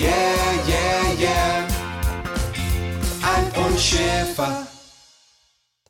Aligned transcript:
yeah, 0.00 0.10
yeah, 0.66 1.12
yeah. 1.18 1.68
Alf 3.22 3.56
und. 4.36 4.66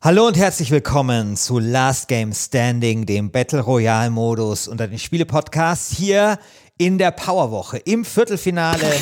Hallo 0.01 0.27
und 0.27 0.37
herzlich 0.37 0.71
willkommen 0.71 1.35
zu 1.35 1.59
Last 1.59 2.07
Game 2.07 2.33
Standing, 2.33 3.05
dem 3.05 3.31
Battle 3.31 3.61
Royale 3.61 4.09
Modus 4.09 4.67
unter 4.67 4.87
den 4.87 4.97
Spiele-Podcasts 4.97 5.95
hier 5.95 6.39
in 6.77 6.97
der 6.97 7.11
Powerwoche 7.11 7.77
im 7.77 8.03
Viertelfinale 8.03 8.95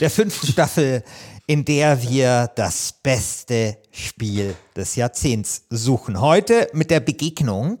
der 0.00 0.10
fünften 0.10 0.46
Staffel, 0.46 1.02
in 1.46 1.64
der 1.64 2.02
wir 2.02 2.50
das 2.54 2.94
beste 3.02 3.76
Spiel 3.90 4.54
des 4.74 4.96
Jahrzehnts 4.96 5.64
suchen. 5.68 6.20
Heute 6.20 6.68
mit 6.72 6.90
der 6.90 7.00
Begegnung 7.00 7.80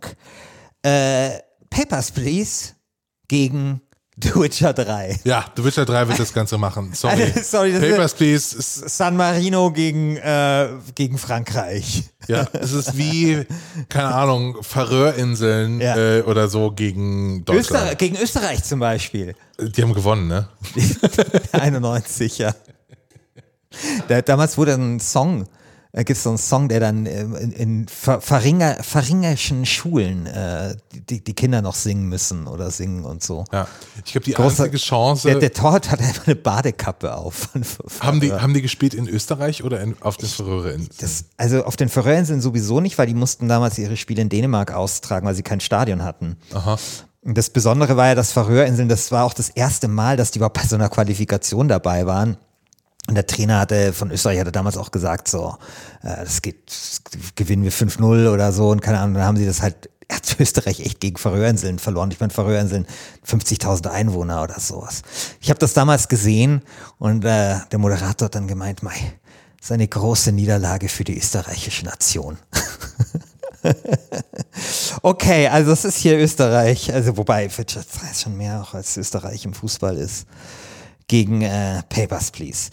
äh, 0.82 1.38
Papers, 1.70 2.10
Please 2.10 2.74
gegen 3.28 3.80
The 4.22 4.34
Witcher 4.34 4.74
3. 4.74 5.20
Ja, 5.24 5.46
The 5.56 5.64
Witcher 5.64 5.86
3 5.86 6.08
wird 6.08 6.18
das 6.18 6.32
Ganze 6.34 6.58
machen. 6.58 6.90
Sorry. 6.94 7.22
Also, 7.22 7.40
sorry, 7.42 7.72
das 7.72 7.80
Papers, 7.80 8.12
ist 8.12 8.16
Please. 8.18 8.88
San 8.88 9.16
Marino 9.16 9.70
gegen, 9.70 10.16
äh, 10.18 10.68
gegen 10.94 11.16
Frankreich. 11.16 12.04
ja, 12.28 12.46
es 12.52 12.72
ist 12.72 12.96
wie, 12.98 13.46
keine 13.88 14.14
Ahnung, 14.14 14.62
Färöerinseln 14.62 15.80
Ja. 15.80 15.96
äh, 15.96 16.22
oder 16.22 16.48
so 16.48 16.70
gegen 16.72 17.44
Deutschland. 17.46 17.84
Öster 17.84 17.94
gegen 17.96 18.16
Österreich 18.18 18.62
zum 18.64 18.80
Beispiel. 18.80 19.34
Die 19.58 19.82
haben 19.82 19.94
gewonnen, 19.94 20.28
ne? 20.28 20.48
91, 21.52 22.38
ja. 22.38 22.54
Da, 24.08 24.20
damals 24.20 24.58
wurde 24.58 24.74
ein 24.74 25.00
Song, 25.00 25.46
da 25.94 26.02
gibt 26.04 26.16
es 26.16 26.22
so 26.22 26.30
einen 26.30 26.38
Song, 26.38 26.68
der 26.68 26.80
dann 26.80 27.04
ähm, 27.04 27.34
in, 27.36 27.52
in 27.52 27.88
ver, 27.88 28.22
verringer, 28.22 28.82
verringerischen 28.82 29.66
Schulen 29.66 30.24
äh, 30.26 30.74
die, 31.10 31.22
die 31.22 31.34
Kinder 31.34 31.60
noch 31.60 31.74
singen 31.74 32.08
müssen 32.08 32.46
oder 32.46 32.70
singen 32.70 33.04
und 33.04 33.22
so. 33.22 33.44
Ja. 33.52 33.68
Ich 34.04 34.12
glaube, 34.12 34.24
die 34.24 34.34
Großer- 34.34 34.64
einzige 34.64 34.78
Chance. 34.78 35.28
Der, 35.28 35.38
der 35.38 35.52
Torwart 35.52 35.90
hat 35.90 36.00
einfach 36.00 36.26
eine 36.26 36.36
Badekappe 36.36 37.14
auf. 37.14 37.50
haben, 38.00 38.20
die, 38.20 38.32
haben 38.32 38.54
die 38.54 38.62
gespielt 38.62 38.94
in 38.94 39.06
Österreich 39.06 39.64
oder 39.64 39.80
in, 39.82 39.94
auf 40.00 40.16
den 40.16 40.30
Färöerinseln? 40.30 41.10
Also 41.36 41.64
auf 41.64 41.76
den 41.76 41.90
Färöerinseln 41.90 42.40
sowieso 42.40 42.80
nicht, 42.80 42.96
weil 42.96 43.06
die 43.06 43.14
mussten 43.14 43.46
damals 43.48 43.76
ihre 43.76 43.98
Spiele 43.98 44.22
in 44.22 44.30
Dänemark 44.30 44.72
austragen, 44.72 45.26
weil 45.26 45.34
sie 45.34 45.42
kein 45.42 45.60
Stadion 45.60 46.02
hatten. 46.02 46.36
Aha. 46.54 46.78
Und 47.24 47.36
Das 47.36 47.50
Besondere 47.50 47.98
war 47.98 48.08
ja, 48.08 48.14
dass 48.14 48.32
Färöerinseln, 48.32 48.88
das 48.88 49.12
war 49.12 49.24
auch 49.24 49.34
das 49.34 49.50
erste 49.50 49.88
Mal, 49.88 50.16
dass 50.16 50.30
die 50.30 50.38
überhaupt 50.38 50.56
bei 50.58 50.66
so 50.66 50.74
einer 50.76 50.88
Qualifikation 50.88 51.68
dabei 51.68 52.06
waren. 52.06 52.38
Und 53.08 53.16
der 53.16 53.26
Trainer 53.26 53.58
hatte 53.58 53.92
von 53.92 54.10
Österreich 54.10 54.38
hatte 54.38 54.52
damals 54.52 54.76
auch 54.76 54.90
gesagt, 54.90 55.26
so, 55.28 55.56
äh, 56.02 56.24
das 56.24 56.40
geht, 56.40 56.68
das 56.68 57.02
gewinnen 57.34 57.64
wir 57.64 57.72
5-0 57.72 58.32
oder 58.32 58.52
so 58.52 58.70
und 58.70 58.80
keine 58.80 59.00
Ahnung, 59.00 59.14
dann 59.14 59.24
haben 59.24 59.36
sie 59.36 59.46
das 59.46 59.60
halt, 59.60 59.90
hat 60.10 60.36
Österreich 60.38 60.80
echt 60.80 61.00
gegen 61.00 61.16
Färöerinseln 61.16 61.78
verloren. 61.78 62.10
Ich 62.12 62.20
meine, 62.20 62.32
Färöerinseln 62.32 62.86
50.000 63.26 63.88
Einwohner 63.88 64.42
oder 64.42 64.60
sowas. 64.60 65.02
Ich 65.40 65.50
habe 65.50 65.58
das 65.58 65.72
damals 65.72 66.08
gesehen 66.08 66.62
und 66.98 67.24
äh, 67.24 67.56
der 67.70 67.78
Moderator 67.78 68.26
hat 68.26 68.34
dann 68.36 68.46
gemeint, 68.46 68.82
mei, 68.82 68.94
das 69.56 69.66
ist 69.66 69.72
eine 69.72 69.88
große 69.88 70.30
Niederlage 70.32 70.88
für 70.88 71.04
die 71.04 71.18
österreichische 71.18 71.84
Nation. 71.84 72.38
Okay, 75.02 75.48
also 75.48 75.72
es 75.72 75.84
ist 75.84 75.98
hier 75.98 76.18
Österreich, 76.18 76.92
also 76.92 77.16
wobei 77.16 77.48
Witcher 77.56 77.82
3 77.82 78.10
ist 78.10 78.22
schon 78.22 78.36
mehr 78.36 78.60
auch 78.62 78.74
als 78.74 78.96
Österreich 78.96 79.44
im 79.44 79.54
Fußball 79.54 79.96
ist, 79.96 80.26
gegen 81.12 81.42
äh, 81.42 81.82
Papers, 81.90 82.30
Please. 82.30 82.70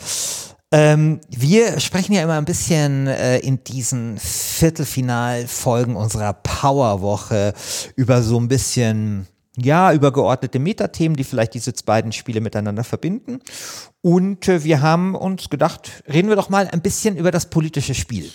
Ähm, 0.72 1.19
wir 1.29 1.77
sprechen 1.81 2.13
ja 2.13 2.23
immer 2.23 2.38
ein 2.38 2.45
bisschen 2.45 3.07
äh, 3.07 3.39
in 3.39 3.61
diesen 3.66 4.17
Viertelfinalfolgen 4.17 5.97
unserer 5.97 6.31
Powerwoche 6.31 7.53
über 7.97 8.23
so 8.23 8.39
ein 8.39 8.47
bisschen, 8.47 9.27
ja, 9.57 9.91
übergeordnete 9.91 10.57
Metathemen, 10.57 11.17
die 11.17 11.25
vielleicht 11.25 11.53
diese 11.53 11.73
beiden 11.85 12.13
Spiele 12.13 12.39
miteinander 12.39 12.85
verbinden. 12.85 13.41
Und 14.00 14.47
äh, 14.47 14.63
wir 14.63 14.81
haben 14.81 15.16
uns 15.16 15.50
gedacht, 15.50 16.01
reden 16.07 16.29
wir 16.29 16.38
doch 16.38 16.47
mal 16.47 16.69
ein 16.69 16.81
bisschen 16.81 17.17
über 17.17 17.31
das 17.31 17.50
politische 17.50 17.94
Spiel. 17.94 18.31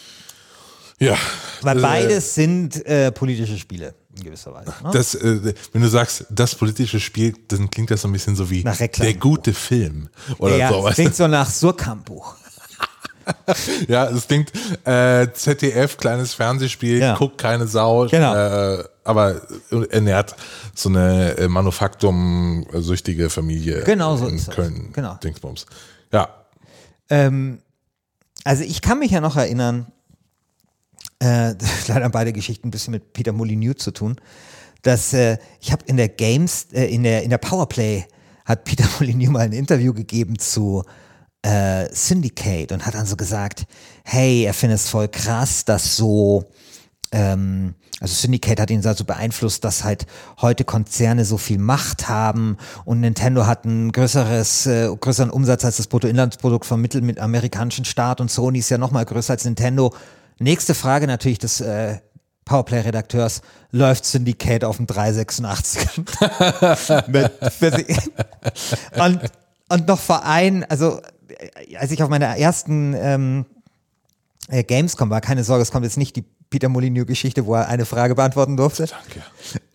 Ja. 1.01 1.17
Weil 1.63 1.79
Äh, 1.79 1.81
beides 1.81 2.35
sind 2.35 2.85
äh, 2.85 3.11
politische 3.11 3.57
Spiele 3.57 3.95
in 4.17 4.25
gewisser 4.25 4.53
Weise. 4.55 4.73
Ne? 4.83 4.91
Das, 4.93 5.15
äh, 5.15 5.55
wenn 5.73 5.83
du 5.83 5.89
sagst, 5.89 6.27
das 6.31 6.55
politische 6.55 7.01
Spiel, 7.01 7.35
dann 7.49 7.71
klingt 7.71 7.91
das 7.91 8.03
so 8.03 8.09
ein 8.09 8.13
bisschen 8.13 8.37
so 8.37 8.49
wie 8.51 8.63
der 8.65 9.15
gute 9.15 9.53
Film 9.55 10.09
oder 10.39 10.57
ja, 10.57 10.69
so. 10.69 10.77
das 10.77 10.85
weißt 10.85 10.99
du? 10.99 11.03
klingt 11.03 11.17
so 11.17 11.27
nach 11.29 11.51
Surkamp-Buch. 11.51 12.37
Ja, 13.89 14.05
es 14.11 14.27
klingt 14.27 14.53
äh, 14.87 15.27
ZDF, 15.33 15.97
kleines 15.97 16.35
Fernsehspiel, 16.35 16.99
Ja. 16.99 17.17
guckt 17.17 17.39
keine 17.39 17.67
Sau, 17.67 18.07
Genau. 18.07 18.35
äh, 18.35 18.85
aber 19.03 19.41
ernährt 19.91 20.37
so 20.75 20.91
eine 20.91 21.35
äh, 21.39 21.49
Manufaktum-süchtige 21.49 23.31
Familie 23.31 23.83
Genau 23.85 24.17
so 24.19 24.27
in 24.27 24.37
ist 24.37 24.49
das. 24.49 24.55
Köln. 24.55 24.91
Genau. 24.93 25.15
Dingsbums. 25.23 25.65
Ja, 26.13 26.29
Ähm, 27.09 27.61
also 28.45 28.63
ich 28.63 28.83
kann 28.83 28.99
mich 28.99 29.13
ja 29.13 29.23
noch 29.23 29.37
erinnern, 29.37 29.87
äh, 31.25 31.55
leider 31.89 32.09
beide 32.11 32.33
Geschichten 32.33 32.69
ein 32.69 32.71
bisschen 32.71 32.93
mit 32.93 33.13
Peter 33.13 33.33
Molyneux 33.33 33.79
zu 33.79 33.91
tun, 33.91 34.17
dass 34.83 35.13
äh, 35.13 35.39
ich 35.61 35.73
habe 35.73 35.85
in 35.87 35.97
der 35.97 36.09
Games, 36.09 36.69
äh, 36.73 36.87
in 36.87 37.03
der 37.03 37.23
in 37.23 37.31
der 37.31 37.39
Powerplay 37.39 38.05
hat 38.45 38.65
Peter 38.65 38.85
Molyneux 39.01 39.31
mal 39.31 39.41
ein 39.41 39.53
Interview 39.53 39.93
gegeben 39.93 40.39
zu 40.39 40.85
äh, 41.43 41.89
Syndicate 41.93 42.73
und 42.73 42.87
hat 42.87 42.95
dann 42.95 43.07
so 43.07 43.17
gesagt, 43.17 43.65
hey, 44.05 44.45
er 44.45 44.55
findet 44.55 44.79
es 44.79 44.89
voll 44.89 45.09
krass, 45.09 45.65
dass 45.65 45.97
so 45.97 46.45
ähm, 47.13 47.75
also 48.01 48.15
Syndicate 48.15 48.61
hat 48.61 48.71
ihn 48.71 48.83
so 48.83 49.05
beeinflusst, 49.05 49.65
dass 49.65 49.85
halt 49.85 50.07
heute 50.43 50.65
Konzerne 50.65 51.25
so 51.25 51.39
viel 51.39 51.59
Macht 51.59 52.09
haben 52.09 52.57
und 52.85 53.01
Nintendo 53.01 53.47
hat 53.47 53.65
ein 53.65 53.93
größeres, 53.93 54.67
äh, 54.67 54.89
größeren 54.95 55.31
Umsatz 55.31 55.65
als 55.65 55.77
das 55.77 55.87
Bruttoinlandsprodukt 55.87 56.67
vom 56.67 56.81
mittelamerikanischen 56.81 57.85
Staat 57.85 58.21
und 58.21 58.31
Sony 58.31 58.59
ist 58.59 58.71
ja 58.71 58.79
nochmal 58.79 59.05
größer 59.05 59.33
als 59.33 59.45
Nintendo. 59.45 59.95
Nächste 60.39 60.75
Frage 60.75 61.07
natürlich 61.07 61.39
des 61.39 61.61
äh, 61.61 61.99
Powerplay-Redakteurs, 62.45 63.43
läuft 63.71 64.05
Syndicate 64.05 64.65
auf 64.65 64.77
dem 64.77 64.87
386? 64.87 65.89
Mit- 67.07 67.33
und, 68.99 69.21
und 69.69 69.89
noch 69.89 69.99
vor 69.99 70.25
ein, 70.25 70.65
also 70.65 71.01
äh, 71.29 71.77
als 71.77 71.91
ich 71.91 72.03
auf 72.03 72.09
meiner 72.09 72.37
ersten 72.37 72.95
ähm, 72.95 73.47
äh, 74.49 74.63
Gamescom 74.63 75.11
war, 75.11 75.21
keine 75.21 75.45
Sorge, 75.45 75.63
es 75.63 75.71
kommt 75.71 75.85
jetzt 75.85 75.97
nicht 75.97 76.17
die 76.17 76.25
Peter 76.51 76.69
Molyneux-Geschichte, 76.69 77.47
wo 77.47 77.55
er 77.55 77.69
eine 77.69 77.87
Frage 77.87 78.15
beantworten 78.15 78.57
durfte. 78.57 78.87
danke. 78.87 79.23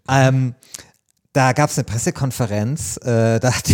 Ähm, 0.08 0.56
da 1.34 1.54
gab 1.54 1.70
es 1.70 1.78
eine 1.78 1.86
Pressekonferenz, 1.86 2.98
äh, 2.98 3.40
da 3.40 3.54
hat, 3.54 3.70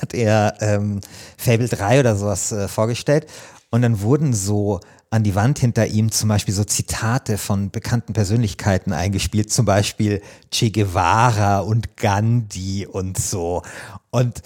hat 0.00 0.14
er 0.14 0.54
ähm, 0.60 1.00
Fable 1.36 1.68
3 1.68 2.00
oder 2.00 2.16
sowas 2.16 2.52
äh, 2.52 2.68
vorgestellt 2.68 3.26
und 3.70 3.82
dann 3.82 4.00
wurden 4.00 4.32
so 4.32 4.80
an 5.10 5.22
die 5.22 5.34
Wand 5.34 5.58
hinter 5.58 5.86
ihm 5.86 6.10
zum 6.10 6.28
Beispiel 6.28 6.54
so 6.54 6.64
Zitate 6.64 7.38
von 7.38 7.70
bekannten 7.70 8.12
Persönlichkeiten 8.12 8.92
eingespielt, 8.92 9.52
zum 9.52 9.64
Beispiel 9.64 10.20
Che 10.50 10.70
Guevara 10.70 11.60
und 11.60 11.96
Gandhi 11.96 12.86
und 12.86 13.18
so. 13.18 13.62
Und 14.10 14.42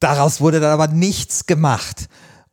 daraus 0.00 0.40
wurde 0.40 0.60
dann 0.60 0.72
aber 0.72 0.88
nichts 0.88 1.46
gemacht. 1.46 2.08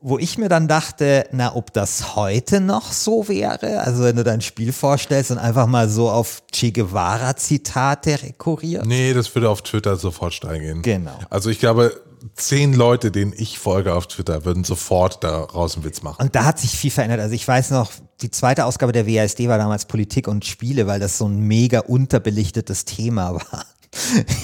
Wo 0.07 0.19
ich 0.19 0.37
mir 0.37 0.49
dann 0.49 0.67
dachte, 0.67 1.25
na, 1.31 1.55
ob 1.55 1.73
das 1.73 2.15
heute 2.15 2.61
noch 2.61 2.91
so 2.91 3.27
wäre, 3.27 3.79
also 3.79 4.03
wenn 4.03 4.15
du 4.15 4.23
dein 4.23 4.41
Spiel 4.41 4.71
vorstellst 4.71 5.31
und 5.31 5.39
einfach 5.39 5.65
mal 5.65 5.89
so 5.89 6.11
auf 6.11 6.43
Che 6.51 6.71
Guevara 6.71 7.35
Zitate 7.35 8.21
rekurrierst. 8.21 8.85
Nee, 8.85 9.13
das 9.13 9.33
würde 9.33 9.49
auf 9.49 9.63
Twitter 9.63 9.95
sofort 9.95 10.35
steil 10.35 10.59
gehen. 10.59 10.83
Genau. 10.83 11.17
Also 11.31 11.49
ich 11.49 11.57
glaube, 11.57 11.99
zehn 12.33 12.73
Leute, 12.73 13.11
denen 13.11 13.33
ich 13.35 13.59
folge 13.59 13.93
auf 13.93 14.07
Twitter, 14.07 14.45
würden 14.45 14.63
sofort 14.63 15.23
daraus 15.23 15.75
einen 15.75 15.85
Witz 15.85 16.01
machen. 16.01 16.21
Und 16.21 16.35
da 16.35 16.45
hat 16.45 16.59
sich 16.59 16.71
viel 16.71 16.91
verändert. 16.91 17.19
Also 17.19 17.35
ich 17.35 17.47
weiß 17.47 17.71
noch, 17.71 17.91
die 18.21 18.31
zweite 18.31 18.65
Ausgabe 18.65 18.91
der 18.91 19.07
WASD 19.07 19.47
war 19.47 19.57
damals 19.57 19.85
Politik 19.85 20.27
und 20.27 20.45
Spiele, 20.45 20.87
weil 20.87 20.99
das 20.99 21.17
so 21.17 21.27
ein 21.27 21.39
mega 21.39 21.79
unterbelichtetes 21.79 22.85
Thema 22.85 23.33
war. 23.51 23.65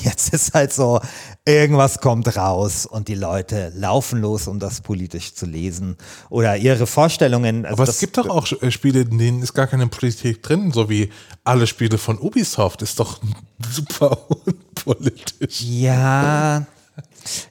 Jetzt 0.04 0.34
ist 0.34 0.54
halt 0.54 0.72
so, 0.72 1.02
irgendwas 1.46 2.00
kommt 2.00 2.38
raus 2.38 2.86
und 2.86 3.10
die 3.10 3.16
Leute 3.16 3.72
laufen 3.76 4.22
los, 4.22 4.48
um 4.48 4.60
das 4.60 4.80
politisch 4.80 5.36
zu 5.36 5.46
lesen 5.46 5.98
oder 6.30 6.56
ihre 6.56 6.88
Vorstellungen. 6.88 7.66
Also 7.66 7.82
Aber 7.82 7.90
es 7.90 8.00
gibt 8.00 8.18
doch 8.18 8.30
auch 8.30 8.50
äh, 8.62 8.72
Spiele, 8.72 9.02
in 9.02 9.18
denen 9.18 9.42
ist 9.42 9.54
gar 9.54 9.68
keine 9.68 9.88
Politik 9.88 10.42
drin, 10.42 10.72
so 10.72 10.90
wie 10.90 11.10
alle 11.44 11.68
Spiele 11.68 11.98
von 11.98 12.18
Ubisoft, 12.18 12.82
ist 12.82 13.00
doch 13.00 13.20
super 13.72 14.18
unpolitisch. 14.30 15.62
Ja, 15.62 16.66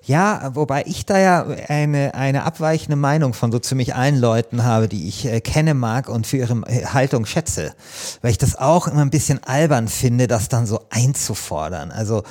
ja, 0.05 0.50
wobei 0.55 0.84
ich 0.87 1.06
da 1.06 1.19
ja 1.19 1.46
eine, 1.69 2.14
eine 2.14 2.44
abweichende 2.44 2.96
Meinung 2.96 3.34
von 3.34 3.52
so 3.52 3.58
ziemlich 3.58 3.94
allen 3.94 4.19
Leuten 4.19 4.64
habe, 4.64 4.88
die 4.88 5.08
ich 5.08 5.26
äh, 5.26 5.40
kenne 5.40 5.75
mag 5.75 6.08
und 6.08 6.26
für 6.26 6.38
ihre 6.38 6.55
äh, 6.67 6.87
Haltung 6.87 7.26
schätze. 7.26 7.75
Weil 8.22 8.32
ich 8.32 8.38
das 8.38 8.56
auch 8.56 8.88
immer 8.88 9.02
ein 9.02 9.11
bisschen 9.11 9.43
albern 9.44 9.88
finde, 9.88 10.26
das 10.26 10.49
dann 10.49 10.67
so 10.67 10.81
einzufordern. 10.90 11.90
Also 11.90 12.22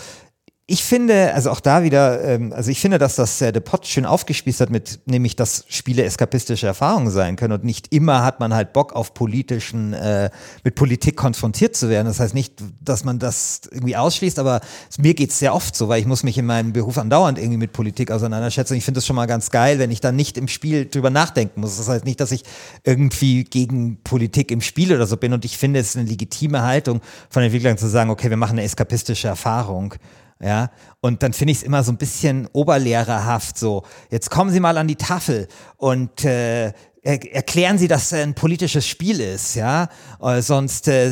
ich 0.71 0.83
finde, 0.83 1.33
also 1.33 1.49
auch 1.49 1.61
da 1.61 1.81
wieder, 1.81 2.23
ähm, 2.23 2.53
also 2.53 2.69
ich 2.69 2.79
finde, 2.79 2.99
dass 2.99 3.15
das 3.15 3.41
äh, 3.41 3.51
der 3.51 3.59
Pot 3.59 3.87
schön 3.87 4.05
aufgespießt 4.05 4.61
hat 4.61 4.69
mit, 4.69 4.99
nämlich, 5.05 5.35
dass 5.35 5.65
Spiele 5.67 6.03
eskapistische 6.03 6.67
Erfahrungen 6.67 7.09
sein 7.09 7.37
können 7.37 7.53
und 7.53 7.63
nicht 7.63 7.91
immer 7.91 8.23
hat 8.23 8.39
man 8.39 8.53
halt 8.53 8.71
Bock 8.71 8.93
auf 8.93 9.15
politischen, 9.15 9.93
äh, 9.93 10.29
mit 10.63 10.75
Politik 10.75 11.17
konfrontiert 11.17 11.75
zu 11.75 11.89
werden. 11.89 12.05
Das 12.05 12.19
heißt 12.19 12.35
nicht, 12.35 12.61
dass 12.81 13.03
man 13.03 13.17
das 13.17 13.61
irgendwie 13.71 13.95
ausschließt, 13.95 14.37
aber 14.37 14.61
mir 14.99 15.15
geht's 15.15 15.39
sehr 15.39 15.55
oft 15.55 15.75
so, 15.75 15.89
weil 15.89 16.01
ich 16.01 16.05
muss 16.05 16.21
mich 16.21 16.37
in 16.37 16.45
meinem 16.45 16.71
Beruf 16.71 16.99
andauernd 16.99 17.39
irgendwie 17.39 17.57
mit 17.57 17.73
Politik 17.73 18.11
auseinanderschätzen. 18.11 18.77
Ich 18.77 18.85
finde 18.85 18.99
es 18.99 19.07
schon 19.07 19.15
mal 19.15 19.25
ganz 19.25 19.49
geil, 19.49 19.79
wenn 19.79 19.89
ich 19.89 20.01
dann 20.01 20.15
nicht 20.15 20.37
im 20.37 20.47
Spiel 20.47 20.85
drüber 20.85 21.09
nachdenken 21.09 21.61
muss. 21.61 21.77
Das 21.77 21.89
heißt 21.89 22.05
nicht, 22.05 22.19
dass 22.19 22.31
ich 22.31 22.43
irgendwie 22.83 23.43
gegen 23.43 23.97
Politik 24.03 24.51
im 24.51 24.61
Spiel 24.61 24.93
oder 24.93 25.07
so 25.07 25.17
bin 25.17 25.33
und 25.33 25.45
ich 25.45 25.57
finde, 25.57 25.79
es 25.79 25.89
ist 25.89 25.97
eine 25.97 26.07
legitime 26.07 26.61
Haltung 26.61 27.01
von 27.31 27.41
Entwicklern 27.41 27.79
zu 27.79 27.87
sagen, 27.87 28.11
okay, 28.11 28.29
wir 28.29 28.37
machen 28.37 28.59
eine 28.59 28.63
eskapistische 28.63 29.27
Erfahrung. 29.27 29.95
Ja, 30.41 30.71
und 31.01 31.21
dann 31.21 31.33
finde 31.33 31.51
ich 31.51 31.57
es 31.57 31.63
immer 31.63 31.83
so 31.83 31.91
ein 31.91 31.97
bisschen 31.97 32.47
oberlehrerhaft, 32.53 33.57
so, 33.57 33.83
jetzt 34.09 34.31
kommen 34.31 34.51
Sie 34.51 34.61
mal 34.61 34.77
an 34.77 34.87
die 34.87 34.95
Tafel 34.95 35.49
und 35.75 36.23
äh, 36.23 36.71
erklären 37.01 37.77
Sie, 37.77 37.87
dass 37.87 38.11
ein 38.13 38.33
politisches 38.33 38.87
Spiel 38.87 39.19
ist, 39.19 39.55
ja, 39.55 39.89
äh, 40.21 40.41
sonst, 40.41 40.87
äh, 40.87 41.11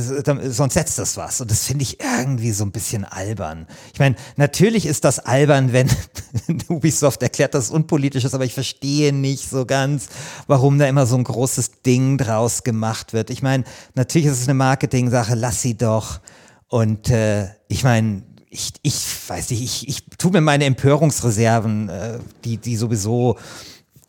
sonst 0.49 0.73
setzt 0.73 0.99
das 0.99 1.17
was. 1.17 1.41
Und 1.41 1.49
das 1.51 1.63
finde 1.65 1.83
ich 1.83 1.99
irgendwie 2.01 2.51
so 2.51 2.63
ein 2.63 2.71
bisschen 2.71 3.05
albern. 3.05 3.67
Ich 3.93 3.99
meine, 3.99 4.15
natürlich 4.35 4.85
ist 4.85 5.03
das 5.03 5.19
albern, 5.19 5.73
wenn 5.73 5.89
Ubisoft 6.69 7.21
erklärt, 7.23 7.53
dass 7.53 7.65
es 7.65 7.71
unpolitisch 7.71 8.25
ist, 8.25 8.33
aber 8.33 8.45
ich 8.45 8.53
verstehe 8.53 9.13
nicht 9.13 9.49
so 9.49 9.65
ganz, 9.65 10.07
warum 10.47 10.77
da 10.77 10.87
immer 10.87 11.05
so 11.05 11.17
ein 11.17 11.23
großes 11.23 11.81
Ding 11.85 12.17
draus 12.17 12.63
gemacht 12.63 13.13
wird. 13.13 13.29
Ich 13.29 13.41
meine, 13.41 13.63
natürlich 13.95 14.27
ist 14.27 14.41
es 14.41 14.47
eine 14.47 14.55
Marketing-Sache, 14.55 15.35
lass 15.35 15.61
sie 15.61 15.77
doch. 15.77 16.19
Und 16.67 17.09
äh, 17.09 17.47
ich 17.69 17.83
meine, 17.83 18.23
ich, 18.57 18.73
ich 18.81 19.29
weiß 19.29 19.51
nicht, 19.51 19.61
ich, 19.61 19.87
ich 19.87 20.03
tue 20.17 20.31
mir 20.31 20.41
meine 20.41 20.65
Empörungsreserven, 20.65 21.89
äh, 21.89 22.19
die, 22.43 22.57
die 22.57 22.75
sowieso 22.75 23.37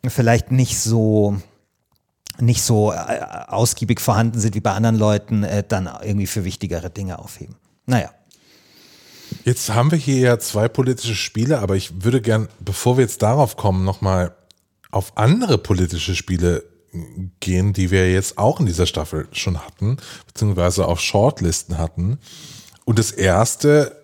vielleicht 0.07 0.51
nicht 0.51 0.79
so 0.79 1.39
nicht 2.39 2.63
so 2.63 2.93
äh, 2.93 2.95
ausgiebig 3.47 3.99
vorhanden 3.99 4.39
sind 4.39 4.55
wie 4.55 4.61
bei 4.61 4.71
anderen 4.71 4.97
Leuten, 4.97 5.43
äh, 5.43 5.63
dann 5.67 5.89
irgendwie 6.01 6.25
für 6.25 6.45
wichtigere 6.45 6.89
Dinge 6.89 7.19
aufheben. 7.19 7.55
Naja. 7.85 8.11
Jetzt 9.43 9.73
haben 9.73 9.91
wir 9.91 9.97
hier 9.97 10.19
ja 10.19 10.39
zwei 10.39 10.67
politische 10.67 11.15
Spiele, 11.15 11.59
aber 11.59 11.75
ich 11.75 12.03
würde 12.03 12.21
gern, 12.21 12.47
bevor 12.59 12.97
wir 12.97 13.03
jetzt 13.03 13.21
darauf 13.21 13.57
kommen, 13.57 13.83
nochmal 13.83 14.33
auf 14.89 15.17
andere 15.17 15.57
politische 15.57 16.15
Spiele 16.15 16.63
gehen, 17.39 17.73
die 17.73 17.91
wir 17.91 18.11
jetzt 18.11 18.37
auch 18.37 18.59
in 18.59 18.65
dieser 18.65 18.87
Staffel 18.87 19.27
schon 19.31 19.63
hatten, 19.63 19.97
beziehungsweise 20.25 20.87
auf 20.87 20.99
Shortlisten 20.99 21.77
hatten. 21.77 22.19
Und 22.85 22.97
das 22.97 23.11
erste 23.11 23.98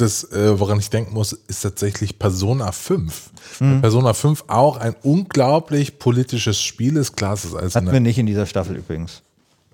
das, 0.00 0.24
äh, 0.32 0.58
woran 0.58 0.78
ich 0.78 0.90
denken 0.90 1.14
muss, 1.14 1.32
ist 1.32 1.60
tatsächlich 1.62 2.18
Persona 2.18 2.72
5. 2.72 3.30
Mhm. 3.60 3.80
Persona 3.80 4.14
5 4.14 4.44
auch 4.48 4.76
ein 4.76 4.94
unglaublich 5.02 5.98
politisches 5.98 6.60
Spiel 6.60 6.96
ist. 6.96 7.16
Klar, 7.16 7.34
es 7.34 7.44
ist 7.44 7.54
als 7.54 7.74
Hatten 7.74 7.92
wir 7.92 8.00
nicht 8.00 8.18
in 8.18 8.26
dieser 8.26 8.46
Staffel 8.46 8.76
übrigens. 8.76 9.22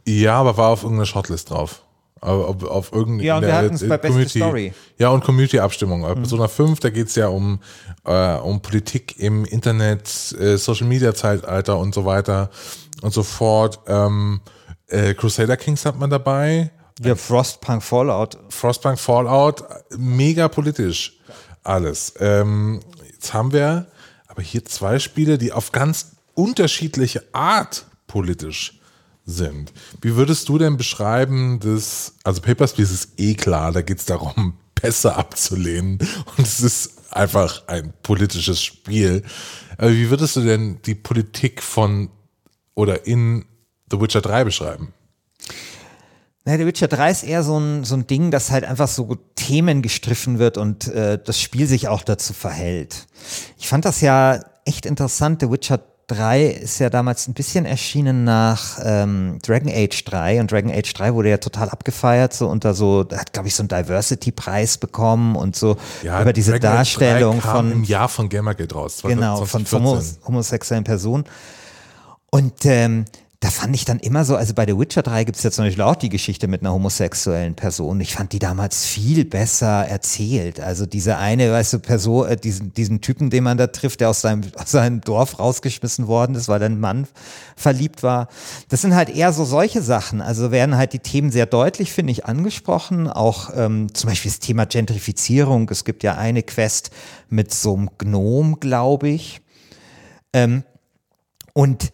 Ja, 0.07 0.35
aber 0.35 0.57
war 0.57 0.71
auf 0.71 0.83
irgendeiner 0.83 1.07
Shotlist 1.07 1.51
drauf. 1.51 1.83
Auf, 2.21 2.65
auf 2.65 2.93
irgendeine 2.93 3.25
ja, 3.25 3.37
und 3.37 3.43
wir 3.43 3.55
hatten 3.55 3.75
es 3.75 3.87
bei 3.87 3.99
Community, 3.99 4.39
Story. 4.39 4.73
Ja, 4.99 5.11
und 5.11 5.23
Community-Abstimmung. 5.23 6.01
Mhm. 6.01 6.15
Persona 6.15 6.49
5, 6.49 6.81
da 6.81 6.91
geht 6.91 7.09
es 7.09 7.15
ja 7.15 7.29
um, 7.29 7.61
äh, 8.05 8.37
um 8.37 8.61
Politik 8.63 9.19
im 9.19 9.45
Internet, 9.45 10.35
äh, 10.41 10.57
Social-Media-Zeitalter 10.57 11.79
und 11.79 11.95
so 11.95 12.05
weiter 12.05 12.51
und 13.03 13.13
so 13.13 13.23
fort. 13.23 13.81
Ähm, 13.87 14.41
äh, 14.89 15.15
Crusader 15.15 15.57
Kings 15.57 15.85
hat 15.85 15.99
man 15.99 16.11
dabei. 16.11 16.71
Ja, 17.01 17.15
Frostpunk 17.15 17.83
Fallout. 17.83 18.39
Frostpunk 18.49 18.99
Fallout, 18.99 19.65
mega 19.97 20.49
politisch 20.49 21.19
alles. 21.63 22.15
Ähm, 22.21 22.81
jetzt 23.13 23.35
haben 23.35 23.53
wir 23.53 23.87
aber 24.29 24.43
hier 24.43 24.65
zwei 24.65 24.99
Spiele, 24.99 25.39
die 25.39 25.53
auf 25.53 25.73
ganz 25.73 26.13
unterschiedliche 26.35 27.23
Art 27.33 27.87
politisch 28.07 28.81
sind. 29.25 29.73
Wie 30.01 30.15
würdest 30.15 30.49
du 30.49 30.59
denn 30.59 30.77
beschreiben, 30.77 31.59
dass, 31.61 32.15
also 32.23 32.41
Papers, 32.41 32.75
Please 32.75 32.95
ist 32.95 33.11
eh 33.19 33.35
klar, 33.35 33.73
da 33.73 33.83
geht 33.83 33.99
es 33.99 34.05
darum, 34.05 34.55
Pässe 34.75 35.17
abzulehnen 35.17 35.99
und 36.37 36.47
es 36.47 36.61
ist 36.61 37.13
einfach 37.13 37.67
ein 37.67 37.93
politisches 38.03 38.63
Spiel. 38.63 39.23
Aber 39.79 39.91
wie 39.91 40.11
würdest 40.11 40.37
du 40.37 40.43
denn 40.43 40.81
die 40.83 40.95
Politik 40.95 41.63
von 41.63 42.11
oder 42.75 43.07
in 43.07 43.47
The 43.91 44.01
Witcher 44.01 44.21
3 44.21 44.45
beschreiben? 44.45 44.93
Na, 46.47 46.57
The 46.57 46.65
Witcher 46.65 46.87
3 46.87 47.11
ist 47.11 47.25
eher 47.25 47.43
so 47.43 47.59
ein, 47.59 47.83
so 47.83 47.97
ein 47.97 48.07
Ding, 48.07 48.31
das 48.31 48.53
halt 48.53 48.65
einfach 48.65 48.87
so 48.87 49.17
Themen 49.35 49.83
gestriffen 49.83 50.39
wird 50.39 50.57
und 50.57 50.87
äh, 50.87 51.19
das 51.23 51.41
Spiel 51.41 51.67
sich 51.67 51.89
auch 51.89 52.03
dazu 52.03 52.33
verhält. 52.33 53.09
Ich 53.59 53.69
fand 53.69 53.85
das 53.85 54.01
ja 54.01 54.39
echt 54.65 54.87
interessant. 54.87 55.41
The 55.41 55.51
Witcher 55.51 55.81
3 56.07 56.47
ist 56.47 56.79
ja 56.79 56.89
damals 56.89 57.27
ein 57.27 57.35
bisschen 57.35 57.65
erschienen 57.65 58.23
nach 58.23 58.79
ähm, 58.85 59.41
Dragon 59.45 59.73
Age 59.75 60.05
3 60.05 60.39
und 60.41 60.53
Dragon 60.53 60.71
Age 60.71 60.95
3 60.95 61.15
wurde 61.15 61.31
ja 61.31 61.39
total 61.39 61.69
abgefeiert 61.69 62.33
so 62.33 62.47
unter 62.47 62.75
so, 62.75 63.05
hat 63.13 63.33
glaube 63.33 63.49
ich 63.49 63.55
so 63.57 63.65
einen 63.65 63.69
Diversity-Preis 63.69 64.79
bekommen 64.79 65.35
und 65.35 65.57
so 65.57 65.77
ja, 66.05 66.23
über 66.23 66.33
diese 66.33 66.53
Dragon 66.53 66.77
Darstellung 66.77 67.41
von 67.41 67.73
im 67.73 67.83
Jahr 67.83 68.09
von 68.09 68.29
Gamergate 68.29 68.73
raus. 68.73 69.01
Genau, 69.03 69.45
von 69.47 69.67
homosexuellen 70.25 70.85
Personen. 70.85 71.25
Und 72.31 72.65
ähm, 72.67 73.07
da 73.41 73.51
fand 73.51 73.75
ich 73.75 73.85
dann 73.85 73.99
immer 73.99 74.25
so, 74.25 74.35
also 74.35 74.55
bei 74.55 74.65
The 74.67 74.79
Witcher 74.79 75.03
3 75.03 75.25
gibt 75.25 75.37
es 75.37 75.55
zum 75.55 75.65
Beispiel 75.65 75.83
auch 75.83 75.97
die 75.97 76.09
Geschichte 76.09 76.49
mit 76.49 76.63
einer 76.63 76.73
homosexuellen 76.73 77.55
Person. 77.55 78.01
Ich 78.01 78.15
fand 78.15 78.33
die 78.33 78.39
damals 78.39 78.87
viel 78.87 79.27
besser 79.27 79.87
erzählt. 79.87 80.59
Also 80.59 80.87
diese 80.87 81.19
eine, 81.19 81.53
weißt 81.53 81.75
du, 81.75 81.79
Person, 81.81 82.29
äh, 82.29 82.37
diesen, 82.37 82.73
diesen 82.73 83.03
Typen, 83.03 83.29
den 83.29 83.45
man 83.45 83.59
da 83.59 83.67
trifft, 83.67 84.01
der 84.01 84.09
aus 84.09 84.23
seinem, 84.23 84.43
aus 84.57 84.71
seinem 84.71 85.03
Dorf 85.03 85.39
rausgeschmissen 85.39 86.07
worden 86.07 86.35
ist, 86.35 86.49
weil 86.49 86.63
ein 86.63 86.81
Mann 86.81 87.07
verliebt 87.57 88.03
war. 88.03 88.29
Das 88.71 88.81
sind 88.81 88.95
halt 88.95 89.11
eher 89.11 89.35
so 89.35 89.45
solche 89.45 89.83
Sachen. 89.83 90.23
Also 90.23 90.51
werden 90.51 90.79
halt 90.79 90.95
die 90.95 91.01
Themen 91.01 91.31
sehr 91.31 91.47
deutlich, 91.47 91.93
finde 91.93 92.13
ich, 92.13 92.25
angesprochen. 92.25 93.07
Auch 93.07 93.51
ähm, 93.55 93.93
zum 93.93 94.09
Beispiel 94.09 94.31
das 94.31 94.41
Thema 94.41 94.65
Gentrifizierung. 94.65 95.69
Es 95.69 95.85
gibt 95.85 96.03
ja 96.05 96.17
eine 96.17 96.43
Quest 96.43 96.91
mit 97.29 97.53
so 97.53 97.75
einem 97.75 97.91
Gnom, 97.99 98.61
glaube 98.61 99.09
ich. 99.09 99.43
Ähm, 100.33 100.63
und 101.53 101.93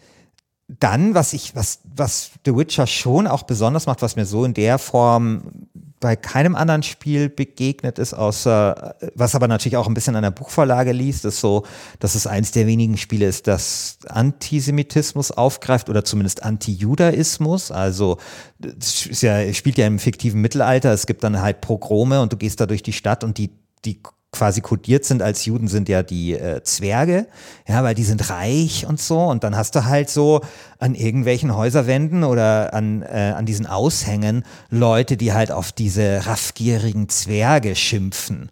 dann, 0.79 1.15
was 1.15 1.33
ich, 1.33 1.55
was, 1.55 1.81
was 1.85 2.33
The 2.45 2.57
Witcher 2.57 2.87
schon 2.87 3.27
auch 3.27 3.43
besonders 3.43 3.87
macht, 3.87 4.03
was 4.03 4.17
mir 4.17 4.27
so 4.27 4.45
in 4.45 4.55
der 4.55 4.79
Form 4.79 5.69
bei 6.01 6.17
keinem 6.17 6.57
anderen 6.57 6.83
Spiel 6.83 7.29
begegnet 7.29 7.99
ist, 7.99 8.13
außer, 8.13 8.97
was 9.15 9.37
aber 9.37 9.47
natürlich 9.47 9.77
auch 9.77 9.87
ein 9.87 9.95
bisschen 9.95 10.17
an 10.17 10.25
der 10.25 10.33
Buchvorlage 10.33 10.91
liest, 10.91 11.25
ist 11.25 11.41
so, 11.41 11.65
dass 12.01 12.17
es 12.17 12.27
eins 12.27 12.51
der 12.51 12.67
wenigen 12.67 12.97
Spiele 12.97 13.27
ist, 13.27 13.47
das 13.47 13.99
Antisemitismus 14.09 15.31
aufgreift 15.31 15.89
oder 15.89 16.05
zumindest 16.05 16.43
Antijudaismus. 16.43 17.71
Also, 17.71 18.19
es 18.61 19.21
ja, 19.21 19.53
spielt 19.55 19.79
ja 19.79 19.87
im 19.87 20.01
fiktiven 20.01 20.41
Mittelalter. 20.41 20.93
Es 20.93 21.07
gibt 21.07 21.23
dann 21.23 21.41
halt 21.41 21.61
Pogrome 21.61 22.21
und 22.21 22.33
du 22.33 22.37
gehst 22.37 22.61
da 22.61 22.67
durch 22.67 22.83
die 22.83 22.93
Stadt 22.93 23.23
und 23.23 23.39
die, 23.39 23.51
die 23.85 24.03
quasi 24.33 24.63
kodiert 24.63 25.05
sind 25.05 25.21
als 25.21 25.45
Juden, 25.45 25.69
sind 25.69 25.91
ja 25.91 26.03
die 26.03 26.33
äh, 26.33 26.63
Zwerge, 26.65 27.27
ja, 27.69 27.85
weil 27.85 27.95
die 27.95 28.03
sind 28.03 28.31
reich 28.31 28.87
und 28.87 28.99
so. 28.99 29.21
Und 29.21 29.45
dann 29.45 29.57
hast 29.57 29.75
du 29.75 29.85
halt 29.85 30.09
so 30.09 30.41
an 30.79 30.95
irgendwelchen 30.95 31.55
Häuserwänden 31.55 32.25
oder 32.25 32.73
an, 32.73 33.03
äh, 33.03 33.35
an 33.37 33.45
diesen 33.45 33.67
Aushängen 33.67 34.45
Leute, 34.71 35.19
die 35.19 35.35
halt 35.35 35.53
auf 35.53 35.71
diese 35.71 36.27
raffgierigen 36.27 37.11
Zwerge 37.11 37.77
schimpfen. 37.77 38.51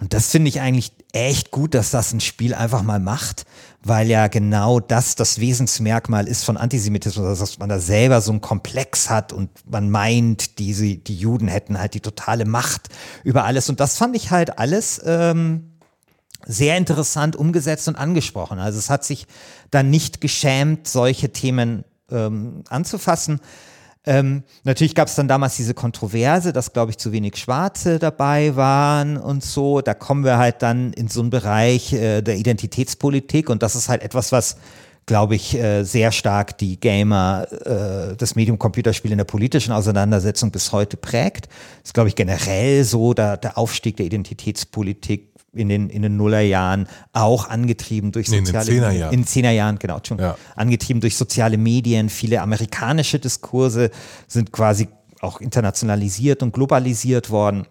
Und 0.00 0.14
das 0.14 0.30
finde 0.32 0.48
ich 0.48 0.60
eigentlich 0.60 0.92
echt 1.12 1.52
gut, 1.52 1.74
dass 1.74 1.90
das 1.90 2.12
ein 2.12 2.20
Spiel 2.20 2.52
einfach 2.52 2.82
mal 2.82 3.00
macht, 3.00 3.46
weil 3.82 4.08
ja 4.08 4.28
genau 4.28 4.78
das 4.78 5.14
das 5.14 5.40
Wesensmerkmal 5.40 6.28
ist 6.28 6.44
von 6.44 6.56
Antisemitismus, 6.56 7.26
also 7.26 7.42
dass 7.42 7.58
man 7.58 7.68
da 7.68 7.78
selber 7.78 8.20
so 8.20 8.30
einen 8.30 8.40
Komplex 8.40 9.08
hat 9.08 9.32
und 9.32 9.50
man 9.70 9.90
meint, 9.90 10.58
diese, 10.58 10.96
die 10.96 11.16
Juden 11.16 11.48
hätten 11.48 11.78
halt 11.78 11.94
die 11.94 12.00
totale 12.00 12.44
Macht 12.44 12.88
über 13.24 13.44
alles. 13.44 13.70
Und 13.70 13.80
das 13.80 13.96
fand 13.96 14.14
ich 14.16 14.30
halt 14.30 14.58
alles 14.58 15.00
ähm, 15.04 15.70
sehr 16.44 16.76
interessant 16.76 17.36
umgesetzt 17.36 17.88
und 17.88 17.96
angesprochen. 17.96 18.58
Also 18.58 18.78
es 18.78 18.90
hat 18.90 19.04
sich 19.04 19.26
dann 19.70 19.88
nicht 19.88 20.20
geschämt, 20.20 20.86
solche 20.86 21.32
Themen 21.32 21.84
ähm, 22.10 22.64
anzufassen. 22.68 23.40
Ähm, 24.06 24.44
natürlich 24.64 24.94
gab 24.94 25.08
es 25.08 25.14
dann 25.14 25.28
damals 25.28 25.56
diese 25.56 25.74
Kontroverse, 25.74 26.52
dass, 26.52 26.72
glaube 26.72 26.90
ich, 26.90 26.98
zu 26.98 27.12
wenig 27.12 27.36
Schwarze 27.36 27.98
dabei 27.98 28.56
waren 28.56 29.18
und 29.18 29.44
so. 29.44 29.82
Da 29.82 29.92
kommen 29.92 30.24
wir 30.24 30.38
halt 30.38 30.62
dann 30.62 30.92
in 30.94 31.08
so 31.08 31.20
einen 31.20 31.30
Bereich 31.30 31.92
äh, 31.92 32.22
der 32.22 32.36
Identitätspolitik 32.36 33.50
und 33.50 33.62
das 33.62 33.74
ist 33.74 33.88
halt 33.88 34.02
etwas, 34.02 34.32
was 34.32 34.56
glaube 35.06 35.34
ich, 35.34 35.56
äh, 35.56 35.82
sehr 35.82 36.12
stark 36.12 36.56
die 36.58 36.78
Gamer, 36.78 37.48
äh, 37.50 38.16
das 38.16 38.36
Medium 38.36 38.60
Computerspiel 38.60 39.10
in 39.10 39.18
der 39.18 39.24
politischen 39.24 39.72
Auseinandersetzung 39.72 40.52
bis 40.52 40.70
heute 40.70 40.96
prägt. 40.96 41.46
Das 41.46 41.86
ist, 41.86 41.94
glaube 41.94 42.08
ich, 42.08 42.14
generell 42.14 42.84
so 42.84 43.12
der, 43.12 43.36
der 43.36 43.58
Aufstieg 43.58 43.96
der 43.96 44.06
Identitätspolitik 44.06 45.29
in 45.52 45.68
den, 45.68 45.90
in 45.90 46.02
den 46.02 46.16
Nullerjahren 46.16 46.86
auch 47.12 47.48
angetrieben 47.48 48.12
durch 48.12 48.28
Nee, 48.28 48.38
soziale 48.38 48.66
in 48.68 48.74
den 48.74 48.82
Zehnerjahren. 48.82 49.14
in 49.14 49.26
Zehnerjahren, 49.26 49.78
genau, 49.78 50.00
Ja. 50.18 50.36
angetrieben 50.56 51.00
durch 51.00 51.16
soziale 51.16 51.56
Medien. 51.58 52.08
Viele 52.08 52.40
amerikanische 52.42 53.18
Diskurse 53.18 53.90
sind 54.28 54.52
quasi 54.52 54.88
auch 55.20 55.40
internationalisiert 55.40 56.42
und 56.42 56.52
globalisiert 56.52 57.30
worden. 57.30 57.66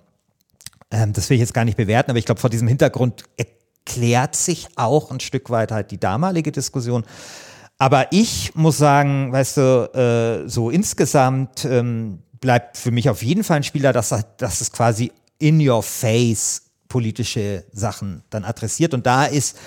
Ähm, 0.91 1.13
das 1.13 1.29
will 1.29 1.36
ich 1.36 1.41
jetzt 1.41 1.53
gar 1.53 1.65
nicht 1.65 1.77
bewerten, 1.77 2.12
aber 2.12 2.19
ich 2.19 2.25
glaube, 2.25 2.41
vor 2.41 2.50
diesem 2.50 2.67
Hintergrund 2.67 3.24
erklärt 3.38 4.36
sich 4.36 4.67
auch 4.75 5.12
ein 5.12 5.19
Stück 5.19 5.50
weit 5.50 5.71
halt 5.71 5.91
die 5.91 6.00
damalige 6.00 6.51
Diskussion. 6.51 7.03
Aber 7.77 8.12
ich 8.12 8.53
muss 8.55 8.77
sagen, 8.77 9.31
weißt 9.31 9.57
du, 9.57 10.41
äh, 10.45 10.50
so 10.50 10.69
insgesamt 10.69 11.63
ähm, 11.65 12.19
bleibt 12.41 12.77
für 12.77 12.91
mich 12.91 13.09
auf 13.09 13.24
jeden 13.24 13.43
Fall 13.43 13.57
ein 13.57 13.63
Spieler, 13.63 13.93
dass, 13.93 14.13
dass 14.38 14.62
es 14.62 14.71
quasi 14.71 15.12
in 15.38 15.65
your 15.65 15.81
face 15.81 16.63
politische 16.89 17.63
Sachen 17.72 18.24
dann 18.29 18.43
adressiert. 18.43 18.93
Und 18.93 19.05
da 19.05 19.25
ist 19.25 19.58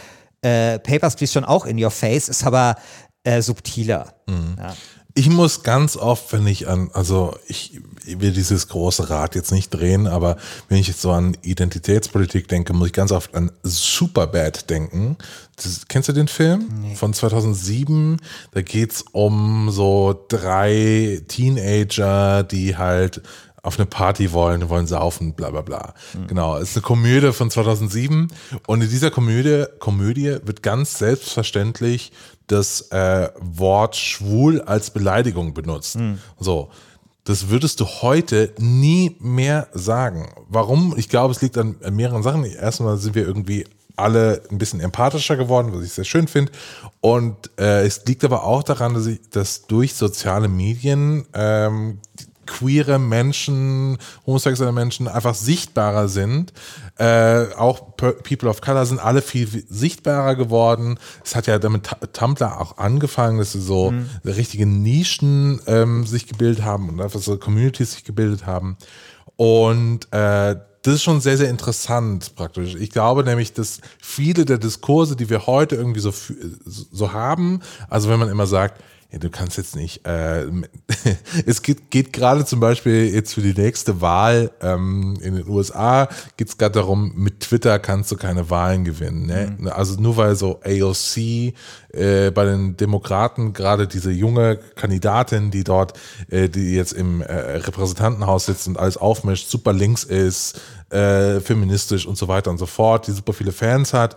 äh, 0.43 0.79
Papers, 0.81 1.17
Please 1.17 1.33
schon 1.33 1.45
auch 1.45 1.65
in 1.65 1.83
your 1.83 1.91
face, 1.91 2.29
ist 2.29 2.45
aber 2.45 2.77
äh, 3.25 3.41
subtiler. 3.41 4.13
Ja. 4.59 4.77
Ich 5.15 5.29
muss 5.29 5.63
ganz 5.63 5.97
oft, 5.97 6.33
wenn 6.33 6.47
ich 6.47 6.69
an, 6.69 6.91
also 6.95 7.37
ich, 7.47 7.81
ich 8.07 8.21
will 8.21 8.33
dieses 8.33 8.69
große 8.69 9.11
Rad 9.11 9.35
jetzt 9.35 9.53
nicht 9.53 9.69
drehen, 9.69 10.07
aber 10.07 10.39
wenn 10.69 10.79
ich 10.79 10.89
jetzt 10.89 11.03
so 11.03 11.13
an 11.13 11.37
Identitätspolitik 11.43 12.49
denke, 12.49 12.73
muss 12.73 12.89
ich 12.89 12.93
ganz 12.95 13.13
oft 13.13 13.35
an 13.35 13.53
Superbad 13.63 14.71
denken. 14.71 15.19
Das, 15.57 15.87
kennst 15.87 16.09
du 16.09 16.15
den 16.15 16.29
Film 16.29 16.97
von 16.97 17.13
2007? 17.13 18.23
Da 18.53 18.63
geht's 18.63 19.05
um 19.13 19.71
so 19.71 20.25
drei 20.29 21.21
Teenager, 21.29 22.43
die 22.43 22.79
halt 22.79 23.21
auf 23.63 23.79
eine 23.79 23.87
Party 23.87 24.33
wollen, 24.33 24.69
wollen 24.69 24.87
saufen, 24.89 25.35
bla 25.35 25.51
bla 25.51 25.61
bla. 25.61 25.95
Genau, 26.27 26.57
es 26.57 26.71
ist 26.71 26.77
eine 26.77 26.83
Komödie 26.83 27.33
von 27.33 27.51
2007 27.51 28.29
und 28.67 28.81
in 28.83 28.91
dieser 28.91 29.11
Komödie, 29.11 29.67
Komödie 29.79 30.37
wird 30.45 30.63
ganz 30.63 30.99
selbstverständlich 30.99 32.13
das 32.49 32.91
äh, 32.91 33.31
Wort 33.39 33.97
schwul 33.97 34.61
als 34.63 34.91
Beleidigung 34.91 35.55
benutzt. 35.55 35.97
So, 36.39 36.71
das 37.25 37.49
würdest 37.51 37.79
du 37.79 37.87
heute 37.87 38.53
nie 38.59 39.17
mehr 39.21 39.69
sagen. 39.73 40.29
Warum? 40.49 40.95
Ich 40.97 41.09
glaube, 41.09 41.33
es 41.33 41.41
liegt 41.41 41.57
an, 41.57 41.77
an 41.85 41.95
mehreren 41.95 42.25
Sachen. 42.25 42.45
Erstmal 42.45 42.99
sind 42.99 43.15
wir 43.15 43.25
irgendwie 43.25 43.65
alle 43.95 44.43
ein 44.51 44.59
bisschen 44.59 44.81
empathischer 44.81 45.37
geworden, 45.37 45.71
was 45.73 45.85
ich 45.85 45.93
sehr 45.93 46.05
schön 46.05 46.27
finde. 46.27 46.51
Und 47.01 47.51
äh, 47.59 47.85
es 47.87 48.05
liegt 48.07 48.25
aber 48.25 48.45
auch 48.45 48.65
daran, 48.65 48.95
dass, 48.95 49.07
ich, 49.07 49.21
dass 49.31 49.67
durch 49.67 49.95
soziale 49.95 50.49
Medien 50.49 51.27
ähm, 51.35 51.99
queere 52.47 52.99
Menschen, 52.99 53.99
homosexuelle 54.27 54.73
Menschen 54.73 55.09
einfach 55.09 55.35
sichtbarer 55.35 56.09
sind. 56.09 56.53
Äh, 56.99 57.47
auch 57.57 57.97
People 57.97 58.49
of 58.49 58.61
Color 58.61 58.87
sind 58.87 58.99
alle 58.99 59.23
viel 59.23 59.65
sichtbarer 59.69 60.35
geworden. 60.35 60.99
Es 61.25 61.35
hat 61.35 61.47
ja 61.47 61.59
damit 61.59 61.89
Tumblr 62.13 62.61
auch 62.61 62.79
angefangen, 62.79 63.39
dass 63.39 63.53
sie 63.53 63.61
so 63.61 63.93
richtige 64.25 64.67
Nischen 64.67 65.61
ähm, 65.67 66.07
sich 66.07 66.27
gebildet 66.27 66.65
haben 66.65 66.89
und 66.89 67.01
einfach 67.01 67.21
so 67.21 67.37
Communities 67.37 67.93
sich 67.93 68.05
gebildet 68.05 68.47
haben. 68.47 68.77
Und 69.37 70.13
äh, 70.13 70.57
das 70.83 70.95
ist 70.95 71.03
schon 71.05 71.21
sehr, 71.21 71.37
sehr 71.37 71.49
interessant 71.49 72.35
praktisch. 72.35 72.75
Ich 72.75 72.91
glaube 72.91 73.25
nämlich, 73.25 73.53
dass 73.53 73.81
viele 74.01 74.45
der 74.45 74.59
Diskurse, 74.59 75.17
die 75.17 75.31
wir 75.31 75.47
heute 75.47 75.77
irgendwie 75.77 76.01
so, 76.01 76.13
so 76.65 77.13
haben, 77.13 77.61
also 77.89 78.09
wenn 78.09 78.19
man 78.19 78.29
immer 78.29 78.47
sagt, 78.47 78.83
ja, 79.13 79.19
du 79.19 79.29
kannst 79.29 79.59
jetzt 79.59 79.77
nicht, 79.77 80.07
äh, 80.07 80.47
es 81.47 81.61
geht, 81.61 81.91
geht 81.91 82.15
gerade 82.15 82.47
zum 82.47 82.61
Beispiel 82.61 83.13
jetzt 83.13 83.35
für 83.35 83.43
die 83.43 83.53
nächste 83.53 84.01
Wahl 84.01 84.51
ähm, 84.63 85.19
in 85.21 85.35
den 85.35 85.47
USA, 85.47 86.09
geht 86.39 86.49
es 86.49 86.57
gerade 86.57 86.73
darum, 86.77 87.13
mit 87.15 87.41
Twitter 87.41 87.79
kannst 87.79 88.11
du 88.11 88.17
keine 88.17 88.49
Wahlen 88.49 88.85
gewinnen. 88.85 89.27
Ne? 89.27 89.73
Also 89.75 90.01
nur 90.01 90.17
weil 90.17 90.35
so 90.35 90.61
AOC 90.65 91.17
äh, 91.93 92.31
bei 92.31 92.45
den 92.47 92.79
Demokraten 92.79 93.53
gerade 93.53 93.87
diese 93.87 94.11
junge 94.11 94.57
Kandidatin, 94.77 95.51
die 95.51 95.65
dort, 95.65 95.93
äh, 96.31 96.49
die 96.49 96.75
jetzt 96.75 96.93
im 96.93 97.21
äh, 97.21 97.35
Repräsentantenhaus 97.35 98.47
sitzt 98.47 98.67
und 98.67 98.79
alles 98.79 98.97
aufmischt, 98.97 99.51
super 99.51 99.75
links 99.75 100.05
ist, 100.05 100.59
äh, 100.89 101.41
feministisch 101.41 102.07
und 102.07 102.17
so 102.17 102.29
weiter 102.29 102.51
und 102.51 102.59
so 102.59 102.67
fort, 102.67 103.07
die 103.07 103.13
super 103.13 103.35
viele 103.35 103.53
Fans 103.53 103.93
hat. 103.93 104.17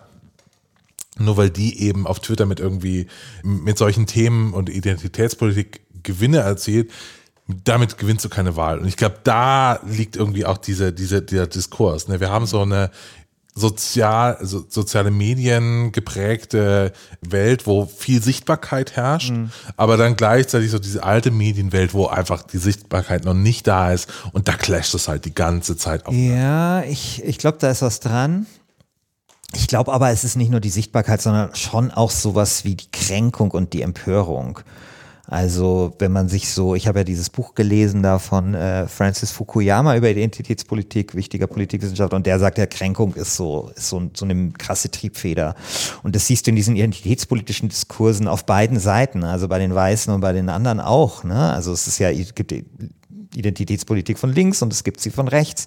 Nur 1.17 1.37
weil 1.37 1.49
die 1.49 1.81
eben 1.81 2.07
auf 2.07 2.19
Twitter 2.19 2.45
mit 2.45 2.59
irgendwie, 2.59 3.07
mit 3.43 3.77
solchen 3.77 4.05
Themen 4.05 4.53
und 4.53 4.69
Identitätspolitik 4.69 5.81
Gewinne 6.03 6.39
erzielt, 6.39 6.91
damit 7.47 7.97
gewinnst 7.97 8.25
du 8.25 8.29
keine 8.29 8.55
Wahl. 8.55 8.79
Und 8.79 8.87
ich 8.87 8.97
glaube, 8.97 9.19
da 9.23 9.79
liegt 9.85 10.15
irgendwie 10.15 10.45
auch 10.45 10.57
dieser, 10.57 10.91
dieser, 10.91 11.21
dieser 11.21 11.47
Diskurs. 11.47 12.07
Ne? 12.07 12.19
Wir 12.19 12.29
haben 12.29 12.45
so 12.45 12.61
eine 12.61 12.91
sozial, 13.53 14.37
so, 14.41 14.65
soziale 14.67 15.11
Medien 15.11 15.93
geprägte 15.93 16.91
Welt, 17.21 17.65
wo 17.65 17.85
viel 17.85 18.21
Sichtbarkeit 18.21 18.97
herrscht, 18.97 19.31
aber 19.77 19.95
dann 19.95 20.17
gleichzeitig 20.17 20.71
so 20.71 20.77
diese 20.77 21.03
alte 21.03 21.31
Medienwelt, 21.31 21.93
wo 21.93 22.07
einfach 22.07 22.43
die 22.43 22.57
Sichtbarkeit 22.57 23.23
noch 23.23 23.33
nicht 23.33 23.65
da 23.65 23.93
ist 23.93 24.11
und 24.33 24.49
da 24.49 24.53
clasht 24.53 24.93
es 24.93 25.07
halt 25.07 25.23
die 25.23 25.33
ganze 25.33 25.77
Zeit 25.77 26.05
auf. 26.05 26.13
Ja, 26.13 26.83
ich, 26.83 27.23
ich 27.23 27.37
glaube, 27.37 27.57
da 27.61 27.71
ist 27.71 27.81
was 27.81 28.01
dran. 28.01 28.45
Ich 29.55 29.67
glaube 29.67 29.93
aber, 29.93 30.09
es 30.09 30.23
ist 30.23 30.35
nicht 30.35 30.51
nur 30.51 30.59
die 30.59 30.69
Sichtbarkeit, 30.69 31.21
sondern 31.21 31.55
schon 31.55 31.91
auch 31.91 32.11
sowas 32.11 32.65
wie 32.65 32.75
die 32.75 32.91
Kränkung 32.91 33.51
und 33.51 33.73
die 33.73 33.81
Empörung. 33.81 34.59
Also 35.27 35.95
wenn 35.97 36.11
man 36.11 36.29
sich 36.29 36.49
so, 36.49 36.75
ich 36.75 36.87
habe 36.87 36.99
ja 36.99 37.03
dieses 37.03 37.31
Buch 37.31 37.55
gelesen 37.55 38.03
da 38.03 38.19
von 38.19 38.53
äh, 38.53 38.87
Francis 38.87 39.31
Fukuyama 39.31 39.95
über 39.95 40.09
Identitätspolitik, 40.09 41.15
wichtiger 41.15 41.47
Politikwissenschaftler, 41.47 42.17
und 42.17 42.27
der 42.27 42.37
sagt, 42.37 42.59
ja, 42.59 42.67
Kränkung 42.67 43.15
ist 43.15 43.35
so, 43.35 43.71
ist 43.75 43.89
so, 43.89 44.11
so 44.13 44.25
eine 44.25 44.51
krasse 44.51 44.91
Triebfeder. 44.91 45.55
Und 46.03 46.15
das 46.15 46.27
siehst 46.27 46.45
du 46.45 46.51
in 46.51 46.55
diesen 46.55 46.75
identitätspolitischen 46.75 47.69
Diskursen 47.69 48.27
auf 48.27 48.45
beiden 48.45 48.79
Seiten, 48.79 49.23
also 49.23 49.47
bei 49.47 49.57
den 49.57 49.73
Weißen 49.73 50.13
und 50.13 50.21
bei 50.21 50.33
den 50.33 50.49
anderen 50.49 50.79
auch. 50.79 51.23
Ne? 51.23 51.53
Also 51.53 51.71
es 51.71 51.87
ist 51.87 51.97
ja, 51.97 52.11
es 52.11 52.35
gibt 52.35 52.53
Identitätspolitik 53.35 54.19
von 54.19 54.31
links 54.31 54.61
und 54.61 54.71
es 54.71 54.83
gibt 54.83 55.01
sie 55.01 55.09
von 55.09 55.27
rechts. 55.27 55.65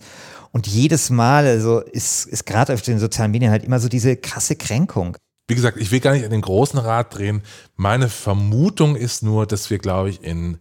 Und 0.53 0.67
jedes 0.67 1.11
Mal, 1.11 1.47
also 1.47 1.81
ist, 1.81 2.27
ist 2.27 2.47
gerade 2.47 2.75
auf 2.75 2.83
den 2.83 2.99
sozialen 2.99 3.31
Medien 3.31 3.51
halt 3.51 3.65
immer 3.65 3.81
so 3.81 3.89
diese 3.89 4.17
krasse 4.17 4.57
Kränkung. 4.57 5.17
Wie 5.47 5.55
gesagt, 5.55 5.79
ich 5.79 5.91
will 5.91 6.01
gar 6.01 6.13
nicht 6.13 6.25
an 6.25 6.31
den 6.31 6.43
großen 6.43 6.79
Rad 6.79 7.17
drehen. 7.17 7.43
Meine 7.77 8.09
Vermutung 8.09 8.97
ist 8.97 9.23
nur, 9.23 9.47
dass 9.47 9.71
wir, 9.71 9.79
glaube 9.79 10.11
ich, 10.11 10.23
in 10.23 10.59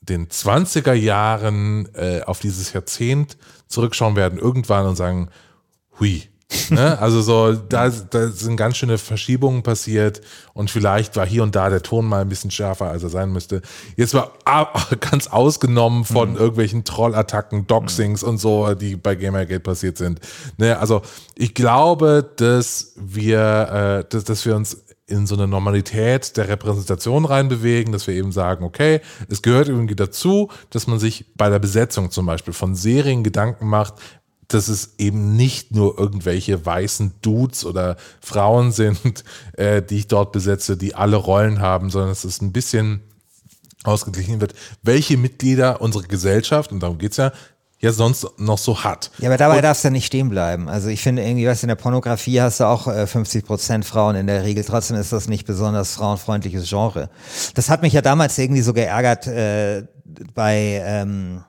den 0.00 0.28
20er 0.28 0.94
Jahren 0.94 1.88
äh, 1.94 2.22
auf 2.22 2.40
dieses 2.40 2.72
Jahrzehnt 2.72 3.36
zurückschauen 3.68 4.16
werden 4.16 4.38
irgendwann 4.38 4.86
und 4.86 4.96
sagen, 4.96 5.28
hui. 5.98 6.28
Ne? 6.70 6.98
Also 6.98 7.20
so, 7.22 7.52
da, 7.52 7.88
da 7.88 8.28
sind 8.28 8.56
ganz 8.56 8.76
schöne 8.76 8.98
Verschiebungen 8.98 9.62
passiert 9.62 10.20
und 10.54 10.70
vielleicht 10.70 11.16
war 11.16 11.26
hier 11.26 11.42
und 11.42 11.54
da 11.54 11.70
der 11.70 11.82
Ton 11.82 12.06
mal 12.06 12.20
ein 12.20 12.28
bisschen 12.28 12.50
schärfer, 12.50 12.86
als 12.90 13.02
er 13.02 13.08
sein 13.08 13.32
müsste. 13.32 13.62
Jetzt 13.96 14.14
war 14.14 14.32
ganz 15.00 15.26
ausgenommen 15.28 16.04
von 16.04 16.36
irgendwelchen 16.36 16.84
Trollattacken, 16.84 17.66
Doxings 17.66 18.22
und 18.22 18.38
so, 18.38 18.74
die 18.74 18.96
bei 18.96 19.14
Gamergate 19.14 19.60
passiert 19.60 19.98
sind. 19.98 20.20
Ne? 20.56 20.78
Also 20.78 21.02
ich 21.34 21.54
glaube, 21.54 22.28
dass 22.36 22.94
wir, 22.96 24.04
äh, 24.04 24.08
dass, 24.08 24.24
dass 24.24 24.44
wir 24.44 24.56
uns 24.56 24.82
in 25.08 25.26
so 25.26 25.36
eine 25.36 25.46
Normalität 25.46 26.36
der 26.36 26.48
Repräsentation 26.48 27.24
reinbewegen, 27.24 27.92
dass 27.92 28.06
wir 28.08 28.14
eben 28.14 28.32
sagen, 28.32 28.64
okay, 28.64 29.00
es 29.28 29.40
gehört 29.40 29.68
irgendwie 29.68 29.94
dazu, 29.94 30.50
dass 30.70 30.88
man 30.88 30.98
sich 30.98 31.26
bei 31.36 31.48
der 31.48 31.60
Besetzung 31.60 32.10
zum 32.10 32.26
Beispiel 32.26 32.52
von 32.52 32.74
Serien 32.74 33.22
Gedanken 33.22 33.68
macht, 33.68 33.94
dass 34.48 34.68
es 34.68 34.94
eben 34.98 35.36
nicht 35.36 35.74
nur 35.74 35.98
irgendwelche 35.98 36.64
weißen 36.64 37.14
Dudes 37.22 37.64
oder 37.64 37.96
Frauen 38.20 38.72
sind, 38.72 39.24
äh, 39.54 39.82
die 39.82 39.98
ich 39.98 40.06
dort 40.06 40.32
besetze, 40.32 40.76
die 40.76 40.94
alle 40.94 41.16
Rollen 41.16 41.60
haben, 41.60 41.90
sondern 41.90 42.10
dass 42.10 42.24
es 42.24 42.40
ein 42.40 42.52
bisschen 42.52 43.02
ausgeglichen 43.84 44.40
wird, 44.40 44.54
welche 44.82 45.16
Mitglieder 45.16 45.80
unsere 45.80 46.04
Gesellschaft, 46.04 46.72
und 46.72 46.80
darum 46.80 46.98
geht's 46.98 47.16
ja, 47.16 47.32
ja 47.78 47.92
sonst 47.92 48.26
noch 48.38 48.58
so 48.58 48.82
hat. 48.84 49.10
Ja, 49.18 49.28
aber 49.28 49.36
dabei 49.36 49.60
darfst 49.60 49.84
du 49.84 49.90
nicht 49.90 50.06
stehen 50.06 50.28
bleiben. 50.28 50.68
Also 50.68 50.88
ich 50.88 51.02
finde 51.02 51.22
irgendwie, 51.22 51.46
was 51.46 51.62
in 51.62 51.68
der 51.68 51.76
Pornografie 51.76 52.40
hast 52.40 52.60
du 52.60 52.64
auch 52.64 52.88
äh, 52.88 53.06
50 53.06 53.44
Prozent 53.44 53.84
Frauen 53.84 54.16
in 54.16 54.26
der 54.26 54.44
Regel. 54.44 54.64
Trotzdem 54.64 54.96
ist 54.96 55.12
das 55.12 55.28
nicht 55.28 55.46
besonders 55.46 55.94
frauenfreundliches 55.94 56.68
Genre. 56.68 57.10
Das 57.54 57.68
hat 57.70 57.82
mich 57.82 57.92
ja 57.92 58.02
damals 58.02 58.38
irgendwie 58.38 58.62
so 58.62 58.72
geärgert 58.72 59.26
äh, 59.26 59.84
bei 60.34 60.82
ähm, 60.84 61.44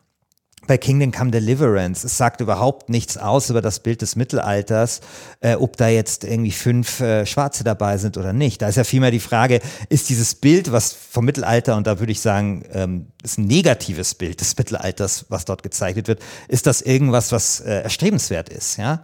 bei 0.67 0.77
Kingdom 0.77 1.11
Come 1.11 1.31
Deliverance. 1.31 2.05
Es 2.05 2.17
sagt 2.17 2.41
überhaupt 2.41 2.89
nichts 2.89 3.17
aus 3.17 3.49
über 3.49 3.61
das 3.61 3.79
Bild 3.79 4.01
des 4.01 4.15
Mittelalters, 4.15 5.01
äh, 5.39 5.55
ob 5.55 5.77
da 5.77 5.87
jetzt 5.87 6.23
irgendwie 6.23 6.51
fünf 6.51 6.99
äh, 6.99 7.25
Schwarze 7.25 7.63
dabei 7.63 7.97
sind 7.97 8.17
oder 8.17 8.33
nicht. 8.33 8.61
Da 8.61 8.67
ist 8.67 8.75
ja 8.75 8.83
vielmehr 8.83 9.11
die 9.11 9.19
Frage, 9.19 9.61
ist 9.89 10.09
dieses 10.09 10.35
Bild, 10.35 10.71
was 10.71 10.93
vom 10.93 11.25
Mittelalter, 11.25 11.75
und 11.75 11.87
da 11.87 11.99
würde 11.99 12.11
ich 12.11 12.21
sagen, 12.21 12.63
ähm, 12.71 13.07
ist 13.23 13.37
ein 13.37 13.47
negatives 13.47 14.13
Bild 14.13 14.41
des 14.41 14.57
Mittelalters, 14.57 15.25
was 15.29 15.45
dort 15.45 15.63
gezeichnet 15.63 16.07
wird, 16.07 16.21
ist 16.47 16.67
das 16.67 16.81
irgendwas, 16.81 17.31
was 17.31 17.61
äh, 17.61 17.81
erstrebenswert 17.81 18.49
ist, 18.49 18.77
ja? 18.77 19.01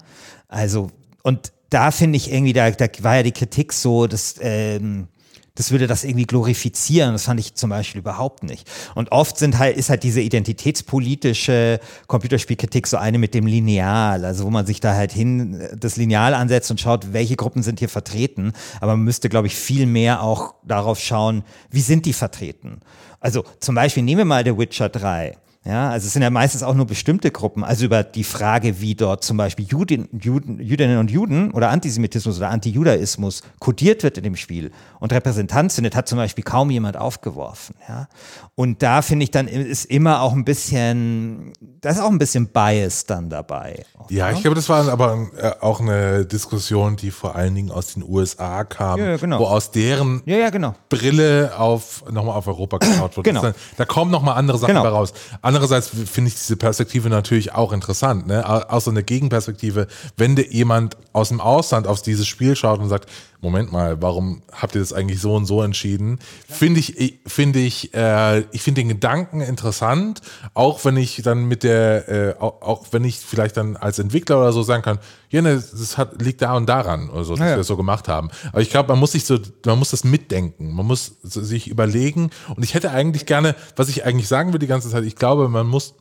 Also, 0.48 0.92
und 1.24 1.52
da 1.70 1.90
finde 1.90 2.18
ich 2.18 2.32
irgendwie, 2.32 2.54
da, 2.54 2.70
da 2.70 2.88
war 3.00 3.16
ja 3.16 3.24
die 3.24 3.32
Kritik 3.32 3.74
so, 3.74 4.06
dass 4.06 4.36
ähm, 4.40 5.08
das 5.56 5.70
würde 5.70 5.86
das 5.86 6.04
irgendwie 6.04 6.26
glorifizieren. 6.26 7.14
Das 7.14 7.26
fand 7.26 7.40
ich 7.40 7.54
zum 7.54 7.70
Beispiel 7.70 8.00
überhaupt 8.00 8.44
nicht. 8.44 8.70
Und 8.96 9.12
oft 9.12 9.38
sind 9.38 9.60
halt, 9.60 9.78
ist 9.78 9.90
halt 9.90 10.04
diese 10.04 10.22
identitätspolitische 10.22 11.80
Computerspielkritik 12.08 12.88
so 12.88 12.98
eine 12.98 13.20
mit 13.20 13.36
dem 13.36 13.46
Lineal, 13.46 14.26
also 14.26 14.46
wo 14.46 14.50
man 14.50 14.66
sich 14.66 14.80
da 14.80 14.96
halt 14.96 15.12
hin 15.12 15.70
das 15.78 15.96
Lineal 15.96 16.34
ansetzt 16.34 16.72
und 16.72 16.82
schaut, 16.82 17.14
welche 17.14 17.36
Gruppen 17.36 17.62
sind 17.62 17.80
hier 17.80 17.90
vertreten. 17.90 18.54
Aber 18.82 18.96
man 18.96 19.06
müsste, 19.06 19.30
glaube 19.30 19.48
ich, 19.48 19.56
viel 19.56 19.86
mehr 19.86 20.24
auch 20.24 20.56
darauf 20.64 21.00
schauen, 21.00 21.44
wie 21.70 21.82
sind 21.82 22.06
die 22.06 22.14
vertreten. 22.14 22.80
Also 23.20 23.44
zum 23.60 23.76
Beispiel 23.76 24.04
nehmen 24.04 24.20
wir 24.20 24.26
mal 24.26 24.44
The 24.44 24.58
Witcher 24.58 24.90
3. 24.90 25.38
Ja, 25.66 25.90
also 25.90 26.08
es 26.08 26.14
sind 26.14 26.22
ja 26.24 26.30
meistens 26.30 26.62
auch 26.62 26.74
nur 26.74 26.86
bestimmte 26.86 27.32
Gruppen. 27.32 27.64
Also 27.64 27.86
über 27.86 28.04
die 28.04 28.26
Frage, 28.26 28.82
wie 28.82 28.96
dort 28.96 29.24
zum 29.24 29.38
Beispiel 29.38 29.66
Juden, 29.66 30.10
Juden, 30.12 30.60
Jüdinnen 30.60 30.98
und 30.98 31.10
Juden 31.10 31.52
oder 31.52 31.70
Antisemitismus 31.70 32.38
oder 32.38 32.50
Antijudaismus 32.50 33.44
kodiert 33.60 34.04
wird 34.04 34.18
in 34.18 34.26
dem 34.26 34.36
Spiel 34.36 34.72
und 35.00 35.14
Repräsentant 35.14 35.72
sind, 35.72 35.96
hat 35.96 36.08
zum 36.10 36.18
Beispiel 36.18 36.44
kaum 36.44 36.70
jemand 36.70 36.98
aufgeworfen. 36.98 37.76
Ja, 37.88 38.08
und 38.56 38.84
da 38.84 39.02
finde 39.02 39.24
ich 39.24 39.32
dann 39.32 39.48
ist 39.48 39.86
immer 39.86 40.22
auch 40.22 40.34
ein 40.34 40.44
bisschen, 40.44 41.54
da 41.82 41.92
ist 41.92 42.00
auch 42.02 42.10
ein 42.12 42.18
bisschen 42.20 42.48
Bias 42.48 43.06
dann 43.06 43.30
dabei. 43.30 43.86
Ja, 44.10 44.32
ich 44.32 44.42
glaube, 44.42 44.56
das 44.56 44.68
war 44.68 44.90
aber 44.90 45.28
äh, 45.38 45.52
auch 45.62 45.80
eine 45.80 46.26
Diskussion, 46.26 46.98
die 46.98 47.10
vor 47.10 47.36
allen 47.36 47.56
Dingen 47.56 47.72
aus 47.72 47.94
den 47.94 48.04
USA 48.04 48.66
kam, 48.66 49.00
Ja, 49.00 49.12
ja, 49.12 49.18
genau. 49.18 49.40
wo 49.40 49.46
aus 49.46 49.72
deren 49.72 50.22
Ja, 50.26 50.50
genau. 50.50 50.76
Brille 50.90 51.54
auf 51.58 52.04
nochmal 52.12 52.36
auf 52.36 52.48
Europa 52.48 52.80
geschaut 52.80 53.16
wird. 53.16 53.24
Genau. 53.26 53.42
Dann, 53.42 53.56
da 53.78 53.86
kommen 53.86 54.12
nochmal 54.12 54.36
andere 54.38 54.58
Sachen 54.58 54.74
Genau. 54.76 54.88
raus. 54.90 55.14
Andererseits 55.54 55.90
finde 55.90 56.30
ich 56.30 56.34
diese 56.34 56.58
Perspektive 56.58 57.10
natürlich 57.10 57.54
auch 57.54 57.74
interessant, 57.74 58.26
ne? 58.26 58.44
Au- 58.50 58.64
Aus 58.70 58.86
so 58.86 58.92
einer 58.92 59.04
Gegenperspektive, 59.04 59.86
wenn 60.18 60.36
dir 60.36 60.48
jemand 60.52 60.98
aus 61.14 61.30
dem 61.30 61.40
Ausland 61.40 61.86
auf 61.86 62.02
dieses 62.02 62.26
Spiel 62.28 62.56
schaut 62.56 62.80
und 62.80 62.90
sagt, 62.90 63.08
Moment 63.44 63.74
mal, 63.74 64.02
warum 64.02 64.42
habt 64.54 64.74
ihr 64.74 64.80
das 64.80 64.94
eigentlich 64.94 65.20
so 65.20 65.36
und 65.36 65.46
so 65.46 65.62
entschieden? 65.62 66.20
Finde 66.48 66.80
ich, 66.80 67.20
finde 67.28 67.60
ich, 67.60 67.94
äh, 67.94 68.46
ich 68.52 68.62
finde 68.62 68.80
den 68.80 68.88
Gedanken 68.88 69.42
interessant, 69.42 70.22
auch 70.54 70.86
wenn 70.86 70.96
ich 70.96 71.22
dann 71.24 71.44
mit 71.46 71.64
der, 71.64 72.08
äh, 72.08 72.36
auch, 72.40 72.62
auch 72.62 72.86
wenn 72.92 73.04
ich 73.04 73.20
vielleicht 73.20 73.58
dann 73.58 73.76
als 73.76 74.00
Entwickler 74.00 74.40
oder 74.40 74.54
so 74.54 74.64
sagen 74.64 74.82
kann, 74.82 74.98
ja, 75.30 75.42
ne, 75.42 75.56
das 75.56 75.98
hat, 75.98 76.22
liegt 76.22 76.42
da 76.42 76.56
und 76.56 76.68
daran, 76.68 77.10
oder 77.10 77.26
so, 77.26 77.34
dass 77.34 77.42
Ja, 77.42 77.46
ja. 77.48 77.52
wir 77.52 77.58
das 77.58 77.68
so 77.68 77.76
gemacht 77.76 78.08
haben. 78.08 78.30
Aber 78.54 78.62
ich 78.62 78.70
glaube, 78.70 78.88
man 78.88 79.00
muss 79.00 79.12
sich 79.12 79.26
so, 79.26 79.38
man 79.66 79.78
muss 79.78 79.92
das 79.92 80.06
mitdenken, 80.06 80.74
man 80.74 80.86
muss 80.86 81.18
sich 81.22 81.68
überlegen. 81.68 82.30
Und 82.56 82.64
ich 82.64 82.76
hätte 82.76 82.92
eigentlich 82.92 83.26
gerne, 83.26 83.56
was 83.76 83.90
ich 83.90 84.06
eigentlich 84.06 84.30
sagen 84.30 84.54
will 84.54 84.60
die 84.60 84.68
ganze 84.68 84.90
Zeit, 84.90 85.04
ich 85.04 85.18
glaube, 85.18 85.50
man 85.50 85.68
muss 85.68 85.96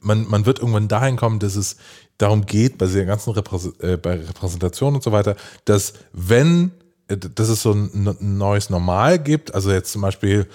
man, 0.00 0.28
man 0.28 0.46
wird 0.46 0.58
irgendwann 0.58 0.88
dahin 0.88 1.16
kommen, 1.16 1.38
dass 1.38 1.56
es 1.56 1.76
darum 2.18 2.44
geht, 2.44 2.78
bei 2.78 2.86
dieser 2.86 3.04
ganzen 3.04 3.30
Repräs 3.30 3.72
äh, 3.80 3.96
bei 3.96 4.14
Repräsentation 4.14 4.94
und 4.94 5.02
so 5.02 5.12
weiter, 5.12 5.36
dass 5.64 5.94
wenn, 6.12 6.72
äh, 7.06 7.16
dass 7.16 7.48
es 7.48 7.62
so 7.62 7.72
ein, 7.72 8.08
ein 8.20 8.38
neues 8.38 8.70
Normal 8.70 9.18
gibt, 9.18 9.54
also 9.54 9.72
jetzt 9.72 9.92
zum 9.92 10.02
Beispiel 10.02 10.46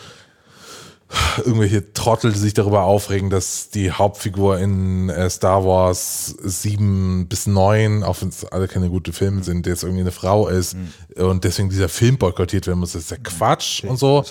irgendwelche 1.37 1.93
Trottel, 1.93 2.33
die 2.33 2.39
sich 2.39 2.53
darüber 2.53 2.83
aufregen, 2.83 3.29
dass 3.29 3.69
die 3.69 3.91
Hauptfigur 3.91 4.59
in 4.59 5.09
äh, 5.09 5.29
Star 5.29 5.63
Wars 5.65 6.35
7 6.43 7.27
bis 7.27 7.47
9, 7.47 8.03
auch 8.03 8.21
wenn 8.21 8.29
es 8.29 8.45
alle 8.45 8.67
keine 8.67 8.89
gute 8.89 9.13
Filme 9.13 9.43
sind, 9.43 9.65
jetzt 9.65 9.83
irgendwie 9.83 10.01
eine 10.01 10.11
Frau 10.11 10.47
ist 10.47 10.75
und 11.15 11.43
deswegen 11.43 11.69
dieser 11.69 11.89
Film 11.89 12.17
boykottiert 12.17 12.67
werden 12.67 12.79
muss, 12.79 12.93
das 12.93 13.03
ist 13.03 13.11
ja 13.11 13.17
Quatsch 13.17 13.83
und 13.83 13.97
so. 13.97 14.25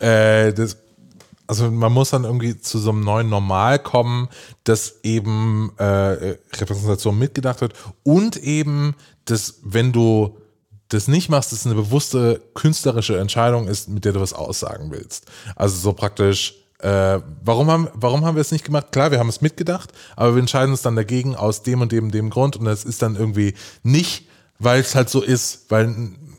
Äh, 0.00 0.52
das, 0.52 0.76
also 1.48 1.70
man 1.70 1.92
muss 1.92 2.10
dann 2.10 2.24
irgendwie 2.24 2.60
zu 2.60 2.78
so 2.78 2.90
einem 2.90 3.00
neuen 3.00 3.30
Normal 3.30 3.78
kommen, 3.78 4.28
dass 4.64 5.00
eben 5.02 5.72
äh, 5.78 6.36
Repräsentation 6.54 7.18
mitgedacht 7.18 7.62
wird 7.62 7.72
und 8.04 8.36
eben, 8.36 8.94
dass 9.24 9.54
wenn 9.62 9.90
du 9.90 10.38
das 10.88 11.08
nicht 11.08 11.28
machst, 11.28 11.52
es 11.52 11.66
eine 11.66 11.74
bewusste 11.74 12.40
künstlerische 12.54 13.18
Entscheidung 13.18 13.66
ist, 13.66 13.88
mit 13.88 14.04
der 14.04 14.12
du 14.12 14.20
was 14.20 14.32
aussagen 14.32 14.90
willst. 14.90 15.26
Also 15.56 15.76
so 15.76 15.92
praktisch, 15.92 16.54
äh, 16.80 17.20
warum, 17.42 17.70
haben, 17.70 17.88
warum 17.94 18.24
haben 18.24 18.36
wir 18.36 18.42
es 18.42 18.52
nicht 18.52 18.64
gemacht? 18.64 18.92
Klar, 18.92 19.10
wir 19.10 19.18
haben 19.18 19.28
es 19.28 19.40
mitgedacht, 19.40 19.90
aber 20.16 20.34
wir 20.34 20.40
entscheiden 20.40 20.70
uns 20.70 20.82
dann 20.82 20.96
dagegen 20.96 21.34
aus 21.34 21.62
dem 21.62 21.80
und 21.80 21.92
dem, 21.92 22.10
dem 22.10 22.30
Grund 22.30 22.56
und 22.56 22.66
das 22.66 22.84
ist 22.84 23.02
dann 23.02 23.16
irgendwie 23.16 23.54
nicht, 23.82 24.28
weil 24.58 24.80
es 24.80 24.94
halt 24.94 25.08
so 25.08 25.22
ist, 25.22 25.70
weil 25.70 25.94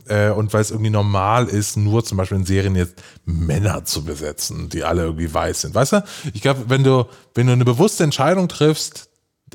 äh, 0.09 0.31
und 0.31 0.53
weil 0.53 0.61
es 0.61 0.71
irgendwie 0.71 0.89
normal 0.89 1.47
ist, 1.47 1.77
nur 1.77 2.03
zum 2.03 2.17
Beispiel 2.17 2.37
in 2.37 2.45
Serien 2.45 2.75
jetzt 2.75 2.95
Männer 3.25 3.85
zu 3.85 4.03
besetzen, 4.03 4.69
die 4.69 4.83
alle 4.83 5.03
irgendwie 5.03 5.33
weiß 5.33 5.61
sind. 5.61 5.75
Weißt 5.75 5.93
du? 5.93 6.03
Ich 6.33 6.41
glaube, 6.41 6.65
wenn 6.67 6.83
du, 6.83 7.05
wenn 7.35 7.47
du 7.47 7.53
eine 7.53 7.65
bewusste 7.65 8.03
Entscheidung 8.03 8.47
triffst, 8.47 9.09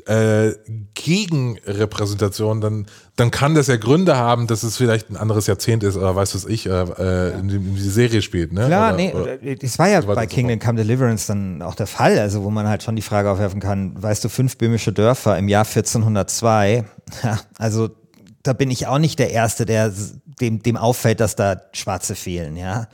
äh, 0.07 0.53
gegen 0.93 1.57
Repräsentation, 1.65 2.61
dann, 2.61 2.85
dann 3.15 3.31
kann 3.31 3.55
das 3.55 3.67
ja 3.67 3.77
Gründe 3.77 4.17
haben, 4.17 4.47
dass 4.47 4.63
es 4.63 4.77
vielleicht 4.77 5.09
ein 5.09 5.17
anderes 5.17 5.47
Jahrzehnt 5.47 5.83
ist 5.83 5.95
oder 5.95 6.15
weiß 6.15 6.35
was 6.35 6.45
ich, 6.45 6.65
äh, 6.65 6.69
äh, 6.69 7.39
in, 7.39 7.47
die, 7.47 7.55
in 7.55 7.75
die 7.75 7.81
Serie 7.81 8.21
spielt. 8.21 8.53
Ne? 8.53 8.67
Klar, 8.67 8.93
oder, 8.93 8.97
nee, 8.97 9.13
oder, 9.13 9.55
das 9.55 9.79
war 9.79 9.89
ja 9.89 10.01
so 10.01 10.13
bei 10.13 10.27
Kingdom 10.27 10.59
Come 10.59 10.77
Deliverance 10.77 11.27
dann 11.27 11.61
auch 11.61 11.75
der 11.75 11.87
Fall, 11.87 12.19
also 12.19 12.43
wo 12.43 12.49
man 12.49 12.67
halt 12.67 12.83
schon 12.83 12.95
die 12.95 13.01
Frage 13.01 13.29
aufwerfen 13.29 13.59
kann, 13.59 14.01
weißt 14.01 14.23
du, 14.23 14.29
fünf 14.29 14.57
böhmische 14.57 14.91
Dörfer 14.91 15.37
im 15.37 15.47
Jahr 15.47 15.65
1402, 15.65 16.85
ja, 17.23 17.39
also 17.57 17.89
da 18.43 18.53
bin 18.53 18.69
ich 18.69 18.87
auch 18.87 18.99
nicht 18.99 19.17
der 19.17 19.31
Erste, 19.31 19.65
der 19.65 19.91
dem, 20.41 20.61
dem 20.61 20.77
auffällt, 20.77 21.19
dass 21.19 21.35
da 21.35 21.61
Schwarze 21.73 22.15
fehlen, 22.15 22.57
ja. 22.57 22.87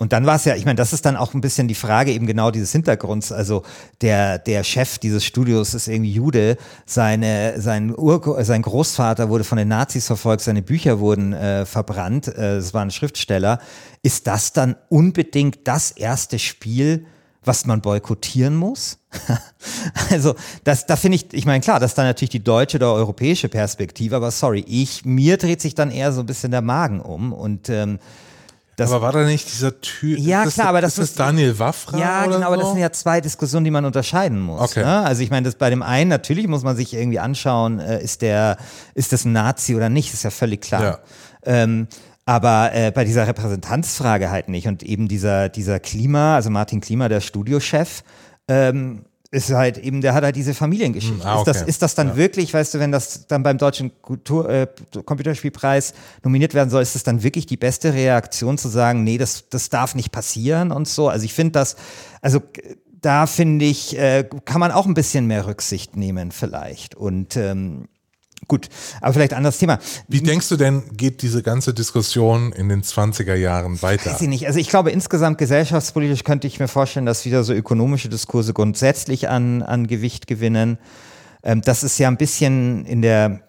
Und 0.00 0.12
dann 0.12 0.26
war 0.26 0.36
es 0.36 0.44
ja, 0.44 0.54
ich 0.54 0.64
meine, 0.64 0.76
das 0.76 0.92
ist 0.92 1.04
dann 1.04 1.16
auch 1.16 1.34
ein 1.34 1.40
bisschen 1.40 1.66
die 1.66 1.74
Frage 1.74 2.12
eben 2.12 2.28
genau 2.28 2.52
dieses 2.52 2.70
Hintergrunds. 2.70 3.32
Also 3.32 3.64
der, 4.00 4.38
der 4.38 4.62
Chef 4.62 4.98
dieses 4.98 5.24
Studios 5.24 5.74
ist 5.74 5.88
irgendwie 5.88 6.12
Jude. 6.12 6.56
Seine, 6.86 7.60
sein, 7.60 7.92
Ur, 7.92 8.44
sein 8.44 8.62
Großvater 8.62 9.28
wurde 9.28 9.42
von 9.42 9.58
den 9.58 9.66
Nazis 9.66 10.06
verfolgt, 10.06 10.42
seine 10.42 10.62
Bücher 10.62 11.00
wurden 11.00 11.32
äh, 11.32 11.66
verbrannt. 11.66 12.28
Äh, 12.28 12.58
es 12.58 12.72
war 12.72 12.82
ein 12.82 12.92
Schriftsteller. 12.92 13.58
Ist 14.02 14.28
das 14.28 14.52
dann 14.52 14.76
unbedingt 14.88 15.66
das 15.66 15.90
erste 15.90 16.38
Spiel, 16.38 17.04
was 17.48 17.66
man 17.66 17.80
boykottieren 17.80 18.54
muss? 18.54 18.98
also, 20.10 20.36
das, 20.62 20.86
da 20.86 20.94
finde 20.94 21.16
ich, 21.16 21.32
ich 21.32 21.46
meine, 21.46 21.60
klar, 21.60 21.80
das 21.80 21.90
ist 21.92 21.98
dann 21.98 22.06
natürlich 22.06 22.30
die 22.30 22.44
deutsche 22.44 22.76
oder 22.76 22.92
europäische 22.92 23.48
Perspektive, 23.48 24.14
aber 24.14 24.30
sorry, 24.30 24.64
ich, 24.68 25.04
mir 25.04 25.36
dreht 25.36 25.60
sich 25.60 25.74
dann 25.74 25.90
eher 25.90 26.12
so 26.12 26.20
ein 26.20 26.26
bisschen 26.26 26.52
der 26.52 26.62
Magen 26.62 27.00
um 27.00 27.32
und 27.32 27.68
ähm, 27.68 27.98
das, 28.76 28.92
aber 28.92 29.02
war 29.02 29.12
da 29.12 29.24
nicht 29.24 29.50
dieser 29.52 29.80
Typ? 29.80 30.20
Ja, 30.20 30.44
ist 30.44 30.54
klar, 30.54 30.68
aber 30.68 30.80
das 30.80 30.92
ist 30.92 30.98
das 30.98 31.08
ist- 31.10 31.18
Daniel 31.18 31.58
Waffra? 31.58 31.98
ja, 31.98 32.26
genau, 32.26 32.46
aber 32.46 32.54
so? 32.54 32.60
das 32.60 32.70
sind 32.70 32.78
ja 32.80 32.92
zwei 32.92 33.20
Diskussionen, 33.20 33.64
die 33.64 33.72
man 33.72 33.84
unterscheiden 33.84 34.38
muss. 34.38 34.60
Okay. 34.60 34.84
Ne? 34.84 35.00
Also 35.00 35.20
ich 35.24 35.30
meine, 35.30 35.46
das 35.46 35.56
bei 35.56 35.68
dem 35.68 35.82
einen 35.82 36.08
natürlich 36.08 36.46
muss 36.46 36.62
man 36.62 36.76
sich 36.76 36.94
irgendwie 36.94 37.18
anschauen, 37.18 37.80
äh, 37.80 38.00
ist 38.00 38.22
der, 38.22 38.56
ist 38.94 39.12
das 39.12 39.24
ein 39.24 39.32
Nazi 39.32 39.74
oder 39.74 39.88
nicht, 39.88 40.14
ist 40.14 40.22
ja 40.22 40.30
völlig 40.30 40.60
klar. 40.60 40.82
Ja. 40.82 40.98
Ähm, 41.42 41.88
aber 42.28 42.74
äh, 42.74 42.90
bei 42.90 43.04
dieser 43.04 43.26
Repräsentanzfrage 43.26 44.30
halt 44.30 44.50
nicht. 44.50 44.68
Und 44.68 44.82
eben 44.82 45.08
dieser, 45.08 45.48
dieser 45.48 45.80
Klima, 45.80 46.34
also 46.34 46.50
Martin 46.50 46.82
Klima, 46.82 47.08
der 47.08 47.22
Studiochef, 47.22 48.04
ähm, 48.48 49.06
ist 49.30 49.48
halt 49.48 49.78
eben, 49.78 50.02
der 50.02 50.12
hat 50.12 50.24
halt 50.24 50.36
diese 50.36 50.52
Familiengeschichte. 50.52 51.22
Hm, 51.22 51.26
ah, 51.26 51.38
ist, 51.38 51.46
das, 51.46 51.62
okay. 51.62 51.70
ist 51.70 51.80
das 51.80 51.94
dann 51.94 52.16
wirklich, 52.16 52.52
weißt 52.52 52.74
du, 52.74 52.80
wenn 52.80 52.92
das 52.92 53.26
dann 53.28 53.42
beim 53.42 53.56
Deutschen 53.56 53.92
Kultur, 54.02 54.46
äh, 54.46 54.66
Computerspielpreis 55.06 55.94
nominiert 56.22 56.52
werden 56.52 56.68
soll, 56.68 56.82
ist 56.82 56.94
das 56.94 57.02
dann 57.02 57.22
wirklich 57.22 57.46
die 57.46 57.56
beste 57.56 57.94
Reaktion 57.94 58.58
zu 58.58 58.68
sagen, 58.68 59.04
nee, 59.04 59.16
das, 59.16 59.48
das 59.48 59.70
darf 59.70 59.94
nicht 59.94 60.12
passieren 60.12 60.70
und 60.70 60.86
so? 60.86 61.08
Also 61.08 61.24
ich 61.24 61.32
finde 61.32 61.52
das, 61.52 61.76
also 62.20 62.40
äh, 62.40 62.74
da 63.00 63.26
finde 63.26 63.64
ich, 63.64 63.98
äh, 63.98 64.28
kann 64.44 64.60
man 64.60 64.70
auch 64.70 64.84
ein 64.84 64.92
bisschen 64.92 65.26
mehr 65.28 65.46
Rücksicht 65.46 65.96
nehmen 65.96 66.30
vielleicht. 66.32 66.94
Und 66.94 67.38
ähm, 67.38 67.88
gut, 68.46 68.68
aber 69.00 69.14
vielleicht 69.14 69.34
anderes 69.34 69.58
Thema. 69.58 69.78
Wie 70.06 70.20
denkst 70.20 70.48
du 70.48 70.56
denn, 70.56 70.82
geht 70.92 71.22
diese 71.22 71.42
ganze 71.42 71.74
Diskussion 71.74 72.52
in 72.52 72.68
den 72.68 72.82
20er 72.82 73.34
Jahren 73.34 73.82
weiter? 73.82 74.12
Weiß 74.12 74.20
ich 74.20 74.28
nicht. 74.28 74.46
Also 74.46 74.58
ich 74.58 74.68
glaube, 74.68 74.90
insgesamt 74.90 75.38
gesellschaftspolitisch 75.38 76.24
könnte 76.24 76.46
ich 76.46 76.60
mir 76.60 76.68
vorstellen, 76.68 77.06
dass 77.06 77.24
wieder 77.24 77.42
so 77.44 77.52
ökonomische 77.52 78.08
Diskurse 78.08 78.54
grundsätzlich 78.54 79.28
an, 79.28 79.62
an 79.62 79.86
Gewicht 79.86 80.26
gewinnen. 80.26 80.78
Ähm, 81.42 81.62
das 81.62 81.82
ist 81.82 81.98
ja 81.98 82.08
ein 82.08 82.16
bisschen 82.16 82.84
in 82.84 83.02
der 83.02 83.42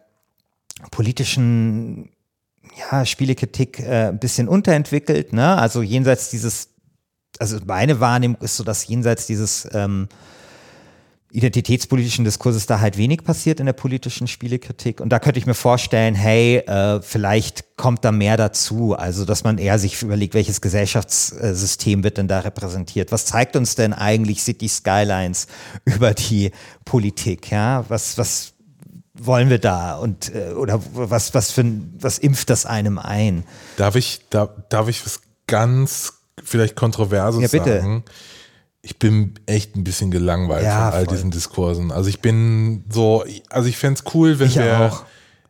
politischen 0.91 2.09
ja, 2.91 3.05
Spielekritik 3.05 3.79
äh, 3.79 4.09
ein 4.09 4.19
bisschen 4.19 4.47
unterentwickelt. 4.47 5.33
Ne? 5.33 5.57
Also 5.57 5.81
jenseits 5.81 6.29
dieses, 6.29 6.69
also 7.37 7.57
meine 7.65 7.99
Wahrnehmung 7.99 8.37
ist 8.41 8.57
so, 8.57 8.63
dass 8.63 8.87
jenseits 8.87 9.27
dieses 9.27 9.67
ähm, 9.73 10.07
identitätspolitischen 11.31 12.25
Diskurs 12.25 12.55
ist 12.55 12.69
da 12.69 12.79
halt 12.79 12.97
wenig 12.97 13.23
passiert 13.23 13.59
in 13.59 13.67
der 13.67 13.73
politischen 13.73 14.27
Spielekritik. 14.27 14.99
Und 14.99 15.09
da 15.09 15.19
könnte 15.19 15.39
ich 15.39 15.45
mir 15.45 15.53
vorstellen, 15.53 16.15
hey, 16.15 16.57
äh, 16.57 17.01
vielleicht 17.01 17.77
kommt 17.77 18.03
da 18.03 18.11
mehr 18.11 18.35
dazu. 18.35 18.95
Also, 18.95 19.25
dass 19.25 19.43
man 19.43 19.59
eher 19.59 19.77
sich 19.77 20.01
überlegt, 20.01 20.33
welches 20.33 20.59
Gesellschaftssystem 20.59 22.03
wird 22.03 22.17
denn 22.17 22.27
da 22.27 22.39
repräsentiert? 22.39 23.11
Was 23.11 23.25
zeigt 23.25 23.55
uns 23.55 23.75
denn 23.75 23.93
eigentlich 23.93 24.41
City 24.41 24.67
Skylines 24.67 25.47
über 25.85 26.13
die 26.13 26.51
Politik? 26.83 27.51
Ja, 27.51 27.85
was, 27.89 28.17
was 28.17 28.53
wollen 29.13 29.49
wir 29.49 29.59
da? 29.59 29.97
Und, 29.97 30.33
äh, 30.33 30.53
oder 30.53 30.81
was, 30.93 31.35
was 31.35 31.51
für 31.51 31.65
was 31.99 32.17
impft 32.17 32.49
das 32.49 32.65
einem 32.65 32.97
ein? 32.97 33.43
Darf 33.77 33.95
ich, 33.95 34.21
da, 34.31 34.47
darf 34.69 34.87
ich 34.87 35.05
was 35.05 35.21
ganz 35.45 36.13
vielleicht 36.43 36.75
Kontroverses 36.75 37.41
Ja, 37.41 37.47
bitte. 37.47 37.81
sagen? 37.81 38.03
Ich 38.81 38.97
bin 38.97 39.33
echt 39.45 39.75
ein 39.75 39.83
bisschen 39.83 40.09
gelangweilt 40.09 40.63
Ja, 40.63 40.89
von 40.91 40.99
all 40.99 41.05
voll. 41.05 41.15
diesen 41.15 41.31
Diskursen. 41.31 41.91
Also 41.91 42.09
ich 42.09 42.21
bin 42.21 42.85
so, 42.89 43.25
also 43.49 43.67
ich 43.67 43.77
fände 43.77 43.99
es 44.03 44.13
cool, 44.15 44.39
wenn 44.39 44.47
Ich 44.47 44.55
wir 44.55 44.79
auch. 44.79 45.03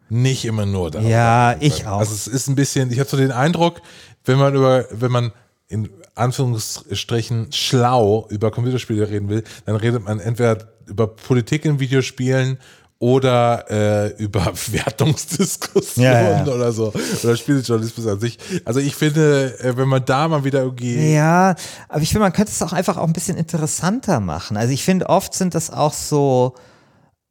nicht 0.10 0.46
immer 0.46 0.66
nur 0.66 0.90
darüber 0.90 1.08
Ja, 1.10 1.56
ich 1.60 1.86
auch. 1.86 2.00
Also 2.00 2.14
es 2.14 2.26
ist 2.28 2.48
ein 2.48 2.56
bisschen, 2.56 2.92
ich 2.92 3.00
habe 3.00 3.10
so 3.10 3.18
den 3.18 3.32
Eindruck, 3.32 3.82
wenn 4.26 4.40
man 4.40 4.56
über, 4.56 4.86
wenn 4.92 5.12
man 5.12 5.32
in 5.68 5.90
Anführungsstrichen 6.16 7.52
schlau 7.52 8.26
über 8.30 8.52
Computerspiele 8.52 9.08
reden 9.10 9.30
will, 9.30 9.44
dann 9.66 9.76
redet 9.76 10.04
man 10.04 10.20
entweder 10.20 10.68
über 10.88 11.08
Politik 11.08 11.66
in 11.66 11.80
Videospielen 11.80 12.58
oder 13.00 13.66
äh, 13.70 14.08
über 14.22 14.46
Wertungsdiskussionen 14.72 16.12
Ja, 16.12 16.44
ja. 16.46 16.54
oder 16.54 16.72
so. 16.74 16.94
Oder 17.24 17.38
Spielejournalismus 17.38 18.06
an 18.06 18.20
sich. 18.20 18.38
Also 18.66 18.82
ich 18.82 18.96
finde, 18.96 19.58
äh, 19.60 19.78
wenn 19.78 19.88
man 19.88 20.04
da 20.04 20.28
mal 20.28 20.44
wieder 20.44 20.62
irgendwie. 20.62 21.14
Ja, 21.14 21.56
aber 21.88 22.02
ich 22.02 22.10
finde, 22.10 22.24
man 22.24 22.34
könnte 22.34 22.52
es 22.52 22.62
auch 22.62 22.74
einfach 22.74 22.98
auch 22.98 23.08
ein 23.08 23.14
bisschen 23.14 23.38
interessanter 23.38 24.20
machen. 24.20 24.58
Also 24.58 24.74
ich 24.74 24.84
finde, 24.84 25.08
oft 25.08 25.34
sind 25.34 25.56
das 25.56 25.72
auch 25.72 25.94
so, 25.94 26.56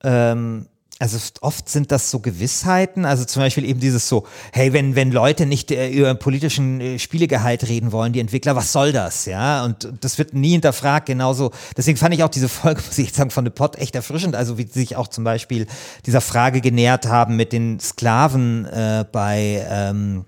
ähm, 0.02 0.68
also 1.00 1.18
oft 1.40 1.68
sind 1.68 1.92
das 1.92 2.10
so 2.10 2.20
Gewissheiten, 2.20 3.04
also 3.04 3.24
zum 3.24 3.42
Beispiel 3.42 3.64
eben 3.64 3.80
dieses 3.80 4.08
so, 4.08 4.26
hey, 4.52 4.72
wenn, 4.72 4.96
wenn 4.96 5.12
Leute 5.12 5.46
nicht 5.46 5.70
äh, 5.70 5.88
über 5.90 6.14
politischen 6.14 6.80
äh, 6.80 6.98
Spielegehalt 6.98 7.68
reden 7.68 7.92
wollen, 7.92 8.12
die 8.12 8.20
Entwickler, 8.20 8.56
was 8.56 8.72
soll 8.72 8.92
das, 8.92 9.24
ja? 9.26 9.64
Und 9.64 9.78
und 9.84 10.04
das 10.04 10.18
wird 10.18 10.34
nie 10.34 10.52
hinterfragt, 10.52 11.06
genauso. 11.06 11.50
Deswegen 11.76 11.98
fand 11.98 12.14
ich 12.14 12.22
auch 12.22 12.28
diese 12.28 12.48
Folge, 12.48 12.82
muss 12.86 12.98
ich 12.98 13.12
sagen, 13.12 13.30
von 13.30 13.44
The 13.44 13.50
Pod 13.50 13.76
echt 13.76 13.94
erfrischend, 13.94 14.34
also 14.34 14.58
wie 14.58 14.64
sie 14.64 14.80
sich 14.80 14.96
auch 14.96 15.08
zum 15.08 15.24
Beispiel 15.24 15.66
dieser 16.06 16.20
Frage 16.20 16.60
genähert 16.60 17.06
haben 17.06 17.36
mit 17.36 17.52
den 17.52 17.80
Sklaven 17.80 18.66
äh, 18.66 19.04
bei, 19.10 19.66
ähm, 19.68 20.24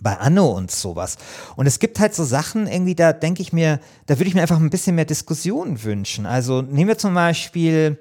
bei 0.00 0.16
Anno 0.18 0.50
und 0.50 0.70
sowas. 0.70 1.16
Und 1.56 1.66
es 1.66 1.78
gibt 1.78 1.98
halt 1.98 2.14
so 2.14 2.24
Sachen, 2.24 2.66
irgendwie, 2.66 2.94
da 2.94 3.12
denke 3.12 3.42
ich 3.42 3.52
mir, 3.52 3.80
da 4.06 4.18
würde 4.18 4.28
ich 4.28 4.34
mir 4.34 4.42
einfach 4.42 4.58
ein 4.58 4.70
bisschen 4.70 4.96
mehr 4.96 5.04
Diskussion 5.04 5.82
wünschen. 5.82 6.26
Also 6.26 6.62
nehmen 6.62 6.88
wir 6.88 6.98
zum 6.98 7.14
Beispiel 7.14 7.98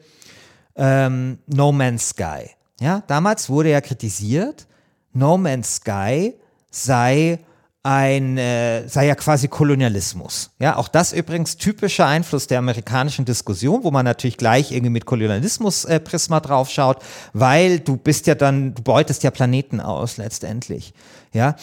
ähm, 0.76 1.40
No 1.48 1.72
Man's 1.72 2.10
Sky. 2.10 2.50
Ja, 2.80 3.04
damals 3.08 3.50
wurde 3.50 3.70
ja 3.70 3.82
kritisiert, 3.82 4.68
No 5.14 5.38
Man's 5.38 5.76
Sky 5.76 6.34
sei 6.72 7.40
ein, 7.84 8.38
äh, 8.38 8.88
sei 8.88 9.08
ja 9.08 9.16
quasi 9.16 9.50
Kolonialismus. 9.50 10.52
Ja, 10.60 10.78
auch 10.78 10.88
das 10.88 11.12
übrigens 11.12 11.58
typischer 11.58 12.08
Einfluss 12.08 12.48
der 12.48 12.60
amerikanischen 12.60 13.26
Diskussion, 13.26 13.84
wo 13.84 13.92
man 13.92 14.06
natürlich 14.06 14.38
gleich 14.38 14.72
irgendwie 14.72 14.90
mit 14.90 15.06
Kolonialismus-Prisma 15.06 16.38
äh, 16.38 16.42
draufschaut, 16.42 17.04
weil 17.34 17.80
du 17.80 17.98
bist 17.98 18.26
ja 18.28 18.36
dann, 18.36 18.74
du 18.74 18.82
beutest 18.84 19.24
ja 19.24 19.32
Planeten 19.32 19.82
aus 19.82 20.16
letztendlich. 20.16 20.94
Ja, 21.34 21.56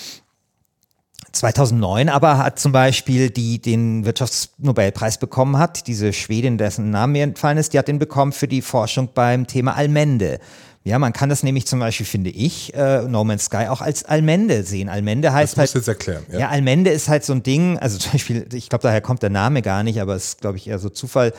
2009 1.32 2.08
aber 2.08 2.38
hat 2.38 2.58
zum 2.58 2.72
Beispiel 2.72 3.30
die 3.30 3.60
den 3.60 4.04
Wirtschaftsnobelpreis 4.04 5.18
bekommen 5.18 5.58
hat, 5.58 5.86
diese 5.86 6.12
Schwedin, 6.12 6.58
dessen 6.58 6.90
Name 6.90 7.12
mir 7.12 7.22
entfallen 7.24 7.58
ist, 7.58 7.72
die 7.72 7.78
hat 7.78 7.88
den 7.88 7.98
bekommen 7.98 8.32
für 8.32 8.48
die 8.48 8.62
Forschung 8.62 9.10
beim 9.14 9.46
Thema 9.46 9.76
Allmende. 9.76 10.40
Ja, 10.82 10.98
man 10.98 11.12
kann 11.12 11.28
das 11.28 11.42
nämlich 11.42 11.66
zum 11.66 11.78
Beispiel, 11.78 12.06
finde 12.06 12.30
ich, 12.30 12.72
äh, 12.74 13.02
No 13.02 13.22
Man's 13.22 13.44
Sky 13.44 13.68
auch 13.68 13.82
als 13.82 14.04
Allmende 14.04 14.62
sehen. 14.62 14.88
Allmende 14.88 15.32
heißt 15.32 15.52
Das 15.52 15.58
halt, 15.58 15.74
jetzt 15.74 15.88
erklären. 15.88 16.24
ja, 16.32 16.48
Allmende 16.48 16.90
ist 16.90 17.08
halt 17.08 17.22
so 17.22 17.34
ein 17.34 17.42
Ding, 17.42 17.78
also 17.78 17.98
zum 17.98 18.12
Beispiel, 18.12 18.48
ich 18.54 18.70
glaube, 18.70 18.82
daher 18.82 19.02
kommt 19.02 19.22
der 19.22 19.28
Name 19.28 19.60
gar 19.60 19.82
nicht, 19.82 20.00
aber 20.00 20.14
es 20.14 20.24
ist, 20.24 20.40
glaube 20.40 20.56
ich, 20.56 20.68
eher 20.68 20.78
so 20.78 20.88
Zufall. 20.88 21.34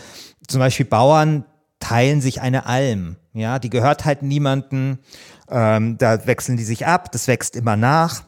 Zum 0.48 0.60
Beispiel 0.60 0.86
Bauern 0.86 1.46
teilen 1.80 2.22
sich 2.22 2.42
eine 2.42 2.68
Alm, 2.68 3.16
ja, 3.34 3.58
die 3.58 3.72
gehört 3.72 4.06
halt 4.06 4.22
niemanden, 4.22 5.00
ähm, 5.50 5.98
da 5.98 6.28
wechseln 6.28 6.56
die 6.56 6.64
sich 6.64 6.86
ab, 6.86 7.12
das 7.12 7.28
wächst 7.28 7.56
immer 7.56 7.76
nach. 7.76 8.24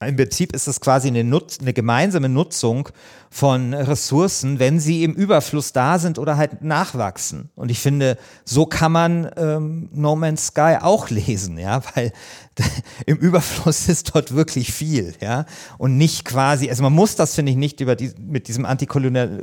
Im 0.00 0.14
Prinzip 0.14 0.52
ist 0.54 0.68
es 0.68 0.80
quasi 0.80 1.08
eine, 1.08 1.24
Nutz, 1.24 1.58
eine 1.60 1.72
gemeinsame 1.72 2.28
Nutzung 2.28 2.88
von 3.30 3.74
Ressourcen, 3.74 4.60
wenn 4.60 4.78
sie 4.78 5.02
im 5.02 5.12
Überfluss 5.12 5.72
da 5.72 5.98
sind 5.98 6.20
oder 6.20 6.36
halt 6.36 6.62
nachwachsen. 6.62 7.50
Und 7.56 7.68
ich 7.68 7.80
finde, 7.80 8.16
so 8.44 8.64
kann 8.64 8.92
man 8.92 9.28
ähm, 9.36 9.88
No 9.92 10.14
Man's 10.14 10.48
Sky 10.48 10.76
auch 10.80 11.10
lesen, 11.10 11.58
ja, 11.58 11.82
weil 11.94 12.12
im 13.06 13.16
Überfluss 13.16 13.88
ist 13.88 14.14
dort 14.14 14.36
wirklich 14.36 14.72
viel, 14.72 15.14
ja, 15.20 15.46
und 15.78 15.96
nicht 15.96 16.24
quasi, 16.24 16.70
also 16.70 16.84
man 16.84 16.92
muss 16.92 17.16
das 17.16 17.34
finde 17.34 17.50
ich 17.50 17.58
nicht 17.58 17.80
über 17.80 17.96
die, 17.96 18.12
mit 18.20 18.46
diesem 18.46 18.66
antikolonial 18.66 19.42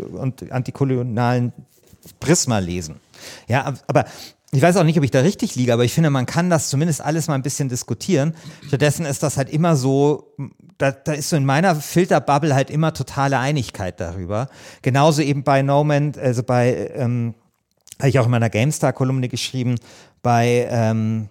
antikolonialen 0.49 1.51
Prisma 2.21 2.59
lesen. 2.59 3.01
Ja, 3.47 3.73
aber 3.87 4.05
ich 4.55 4.61
weiß 4.61 4.77
auch 4.77 4.83
nicht, 4.83 4.97
ob 4.97 5.03
ich 5.03 5.11
da 5.11 5.19
richtig 5.19 5.55
liege, 5.55 5.73
aber 5.73 5.83
ich 5.83 5.93
finde, 5.93 6.09
man 6.09 6.25
kann 6.25 6.49
das 6.49 6.69
zumindest 6.69 7.01
alles 7.01 7.27
mal 7.27 7.35
ein 7.35 7.41
bisschen 7.41 7.67
diskutieren. 7.67 8.33
Stattdessen 8.67 9.05
ist 9.05 9.21
das 9.21 9.37
halt 9.37 9.49
immer 9.49 9.75
so, 9.75 10.33
da, 10.77 10.91
da 10.91 11.13
ist 11.13 11.29
so 11.29 11.35
in 11.35 11.45
meiner 11.45 11.75
Filterbubble 11.75 12.55
halt 12.55 12.69
immer 12.69 12.93
totale 12.93 13.37
Einigkeit 13.39 13.99
darüber. 13.99 14.47
Genauso 14.81 15.21
eben 15.21 15.43
bei 15.43 15.61
No 15.61 15.83
Man, 15.83 16.13
also 16.21 16.41
bei, 16.43 16.91
ähm, 16.95 17.35
habe 17.99 18.09
ich 18.09 18.19
auch 18.19 18.25
in 18.25 18.31
meiner 18.31 18.49
GameStar-Kolumne 18.49 19.27
geschrieben, 19.29 19.75
bei 20.21 20.67
ähm, 20.69 21.29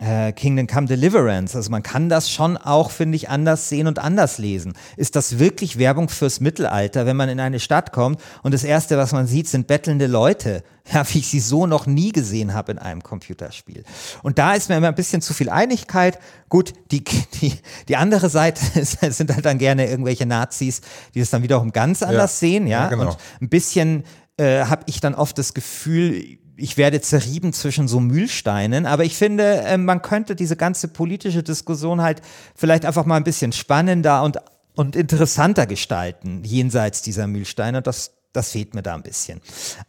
äh, 0.00 0.32
Kingdom 0.32 0.66
Come 0.66 0.86
Deliverance. 0.86 1.54
Also 1.54 1.70
man 1.70 1.82
kann 1.82 2.08
das 2.08 2.30
schon 2.30 2.56
auch, 2.56 2.90
finde 2.90 3.16
ich, 3.16 3.28
anders 3.28 3.68
sehen 3.68 3.86
und 3.86 3.98
anders 3.98 4.38
lesen. 4.38 4.72
Ist 4.96 5.14
das 5.14 5.38
wirklich 5.38 5.78
Werbung 5.78 6.08
fürs 6.08 6.40
Mittelalter, 6.40 7.06
wenn 7.06 7.16
man 7.16 7.28
in 7.28 7.38
eine 7.38 7.60
Stadt 7.60 7.92
kommt 7.92 8.20
und 8.42 8.54
das 8.54 8.64
Erste, 8.64 8.96
was 8.96 9.12
man 9.12 9.26
sieht, 9.26 9.48
sind 9.48 9.66
bettelnde 9.66 10.06
Leute? 10.06 10.62
Ja, 10.92 11.04
wie 11.12 11.18
ich 11.18 11.28
sie 11.28 11.38
so 11.38 11.66
noch 11.66 11.86
nie 11.86 12.10
gesehen 12.10 12.52
habe 12.52 12.72
in 12.72 12.78
einem 12.80 13.02
Computerspiel. 13.04 13.84
Und 14.24 14.38
da 14.38 14.54
ist 14.54 14.68
mir 14.70 14.76
immer 14.76 14.88
ein 14.88 14.94
bisschen 14.96 15.22
zu 15.22 15.34
viel 15.34 15.48
Einigkeit. 15.48 16.18
Gut, 16.48 16.72
die, 16.90 17.04
die, 17.40 17.52
die 17.86 17.96
andere 17.96 18.28
Seite 18.28 18.60
ist, 18.80 18.98
sind 19.00 19.32
halt 19.32 19.44
dann 19.44 19.58
gerne 19.58 19.88
irgendwelche 19.88 20.26
Nazis, 20.26 20.80
die 21.14 21.20
das 21.20 21.30
dann 21.30 21.44
wiederum 21.44 21.70
ganz 21.70 22.02
anders 22.02 22.40
sehen, 22.40 22.66
ja. 22.66 22.84
Ja, 22.84 22.88
genau. 22.88 23.10
Und 23.10 23.18
ein 23.40 23.48
bisschen 23.48 24.02
äh, 24.36 24.64
habe 24.64 24.82
ich 24.86 25.00
dann 25.00 25.14
oft 25.14 25.38
das 25.38 25.54
Gefühl, 25.54 26.38
ich 26.60 26.76
werde 26.76 27.00
zerrieben 27.00 27.52
zwischen 27.52 27.88
so 27.88 28.00
Mühlsteinen, 28.00 28.86
aber 28.86 29.04
ich 29.04 29.16
finde, 29.16 29.60
äh, 29.62 29.78
man 29.78 30.02
könnte 30.02 30.36
diese 30.36 30.56
ganze 30.56 30.88
politische 30.88 31.42
Diskussion 31.42 32.02
halt 32.02 32.20
vielleicht 32.54 32.84
einfach 32.84 33.06
mal 33.06 33.16
ein 33.16 33.24
bisschen 33.24 33.52
spannender 33.52 34.22
und, 34.22 34.38
und 34.74 34.96
interessanter 34.96 35.66
gestalten, 35.66 36.44
jenseits 36.44 37.02
dieser 37.02 37.26
Mühlsteine. 37.26 37.82
Das, 37.82 38.12
das 38.32 38.52
fehlt 38.52 38.74
mir 38.74 38.82
da 38.82 38.94
ein 38.94 39.02
bisschen. 39.02 39.40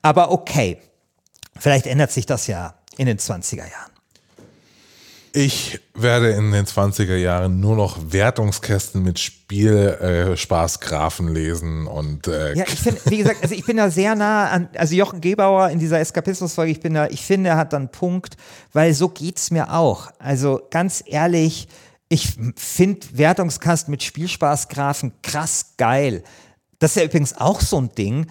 Aber 0.01 0.31
okay, 0.31 0.79
vielleicht 1.59 1.87
ändert 1.87 2.11
sich 2.11 2.25
das 2.25 2.47
ja 2.47 2.75
in 2.97 3.05
den 3.05 3.17
20er 3.17 3.57
Jahren. 3.57 3.90
Ich 5.33 5.79
werde 5.93 6.31
in 6.31 6.51
den 6.51 6.65
20er 6.65 7.15
Jahren 7.15 7.61
nur 7.61 7.77
noch 7.77 8.11
Wertungskästen 8.11 9.01
mit 9.01 9.17
Spielspaßgrafen 9.17 11.33
lesen 11.33 11.87
und 11.87 12.27
äh, 12.27 12.53
Ja, 12.55 12.65
ich 12.67 12.79
finde, 12.79 12.99
wie 13.05 13.17
gesagt, 13.17 13.41
also 13.41 13.55
ich 13.55 13.65
bin 13.65 13.77
da 13.77 13.89
sehr 13.89 14.13
nah 14.15 14.49
an, 14.49 14.67
also 14.75 14.93
Jochen 14.93 15.21
Gebauer 15.21 15.69
in 15.69 15.79
dieser 15.79 16.01
Eskapismusfolge, 16.01 16.71
ich 16.71 16.81
bin 16.81 16.95
da, 16.95 17.07
ich 17.07 17.21
finde, 17.21 17.51
er 17.51 17.57
hat 17.57 17.71
dann 17.71 17.91
Punkt, 17.91 18.35
weil 18.73 18.93
so 18.93 19.07
geht's 19.07 19.51
mir 19.51 19.73
auch. 19.73 20.11
Also 20.19 20.63
ganz 20.69 21.01
ehrlich, 21.05 21.69
ich 22.09 22.33
finde 22.57 23.07
Wertungskasten 23.13 23.89
mit 23.89 24.03
Spielspaßgrafen 24.03 25.13
krass 25.23 25.75
geil. 25.77 26.23
Das 26.81 26.91
ist 26.91 26.95
ja 26.95 27.03
übrigens 27.03 27.37
auch 27.37 27.61
so 27.61 27.79
ein 27.79 27.91
Ding. 27.95 28.25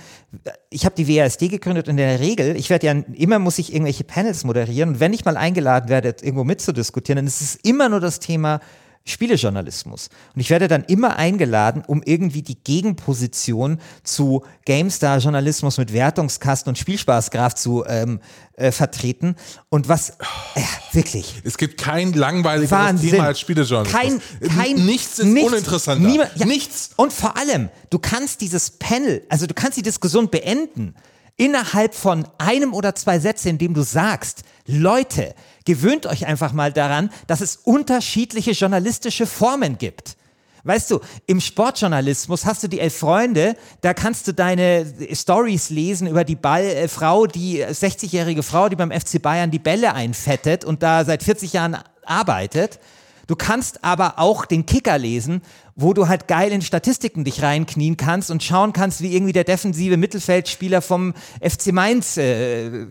Ich 0.70 0.84
habe 0.84 0.96
die 0.96 1.06
WASD 1.06 1.46
gegründet 1.46 1.86
und 1.86 1.92
in 1.92 1.96
der 1.98 2.18
Regel, 2.18 2.56
ich 2.56 2.68
werde 2.68 2.86
ja 2.88 2.92
immer 3.14 3.38
muss 3.38 3.60
ich 3.60 3.72
irgendwelche 3.72 4.02
Panels 4.02 4.42
moderieren 4.42 4.88
und 4.88 5.00
wenn 5.00 5.12
ich 5.12 5.24
mal 5.24 5.36
eingeladen 5.36 5.88
werde, 5.88 6.16
irgendwo 6.20 6.42
mitzudiskutieren, 6.42 7.18
dann 7.18 7.26
ist 7.28 7.40
es 7.40 7.54
immer 7.54 7.88
nur 7.88 8.00
das 8.00 8.18
Thema 8.18 8.58
Spielejournalismus. 9.06 10.08
Und 10.34 10.40
ich 10.40 10.50
werde 10.50 10.68
dann 10.68 10.84
immer 10.84 11.16
eingeladen, 11.16 11.82
um 11.86 12.02
irgendwie 12.04 12.42
die 12.42 12.56
Gegenposition 12.62 13.78
zu 14.02 14.44
GameStar-Journalismus 14.66 15.78
mit 15.78 15.92
Wertungskasten 15.92 16.70
und 16.70 16.76
Spielspaßgraf 16.76 17.54
zu 17.54 17.84
ähm, 17.86 18.20
äh, 18.54 18.70
vertreten. 18.72 19.36
Und 19.68 19.88
was, 19.88 20.10
äh, 20.54 20.60
wirklich, 20.92 21.34
es 21.44 21.56
gibt 21.56 21.80
kein 21.80 22.12
langweiligeres 22.12 22.70
Wahnsinn. 22.70 23.10
Thema 23.12 23.24
als 23.26 23.40
Spielejournalismus. 23.40 24.20
Kein, 24.40 24.56
kein, 24.56 24.84
nichts 24.86 25.18
ist 25.18 25.26
uninteressanter. 25.26 26.06
niemand- 26.06 26.30
ja. 26.36 26.46
Nichts. 26.46 26.90
Und 26.96 27.12
vor 27.12 27.36
allem, 27.36 27.68
du 27.90 27.98
kannst 27.98 28.40
dieses 28.40 28.70
Panel, 28.72 29.22
also 29.28 29.46
du 29.46 29.54
kannst 29.54 29.76
die 29.78 29.82
Diskussion 29.82 30.28
beenden 30.30 30.94
innerhalb 31.40 31.94
von 31.94 32.29
einem 32.37 32.74
oder 32.74 32.94
zwei 32.94 33.18
Sätzen, 33.18 33.48
indem 33.48 33.72
du 33.72 33.81
sagst, 33.81 34.42
Leute, 34.66 35.35
gewöhnt 35.64 36.05
euch 36.05 36.26
einfach 36.26 36.53
mal 36.53 36.70
daran, 36.70 37.11
dass 37.29 37.40
es 37.40 37.57
unterschiedliche 37.57 38.50
journalistische 38.50 39.26
Formen 39.26 39.79
gibt. 39.79 40.18
Weißt 40.64 40.90
du, 40.90 41.00
im 41.26 41.40
Sportjournalismus 41.40 42.44
hast 42.44 42.62
du 42.62 42.68
die 42.68 42.79
elf 42.79 42.98
Freunde, 42.98 43.57
da 43.81 43.94
kannst 43.94 44.29
du 44.29 44.35
deine 44.35 44.85
Stories 45.14 45.70
lesen 45.70 46.07
über 46.07 46.24
die 46.24 46.37
Ballfrau, 46.37 47.26
die 47.26 47.64
60-jährige 47.64 48.42
Frau, 48.42 48.68
die 48.68 48.76
beim 48.76 48.90
FC 48.90 49.22
Bayern 49.22 49.50
die 49.50 49.59
Bälle 49.59 49.94
einfettet 49.94 50.66
und 50.66 50.83
da 50.83 51.07
seit 51.07 51.22
40 51.22 51.55
Jahren 51.55 51.79
arbeitet. 52.05 52.79
Du 53.26 53.35
kannst 53.35 53.83
aber 53.83 54.18
auch 54.18 54.44
den 54.44 54.66
Kicker 54.66 54.98
lesen, 54.98 55.40
wo 55.80 55.94
du 55.94 56.08
halt 56.08 56.28
geil 56.28 56.52
in 56.52 56.62
Statistiken 56.62 57.24
dich 57.24 57.42
reinknien 57.42 57.96
kannst 57.96 58.30
und 58.30 58.42
schauen 58.42 58.72
kannst, 58.72 59.00
wie 59.00 59.14
irgendwie 59.14 59.32
der 59.32 59.44
defensive 59.44 59.96
Mittelfeldspieler 59.96 60.82
vom 60.82 61.14
FC 61.40 61.72
Mainz 61.72 62.16
äh, 62.16 62.86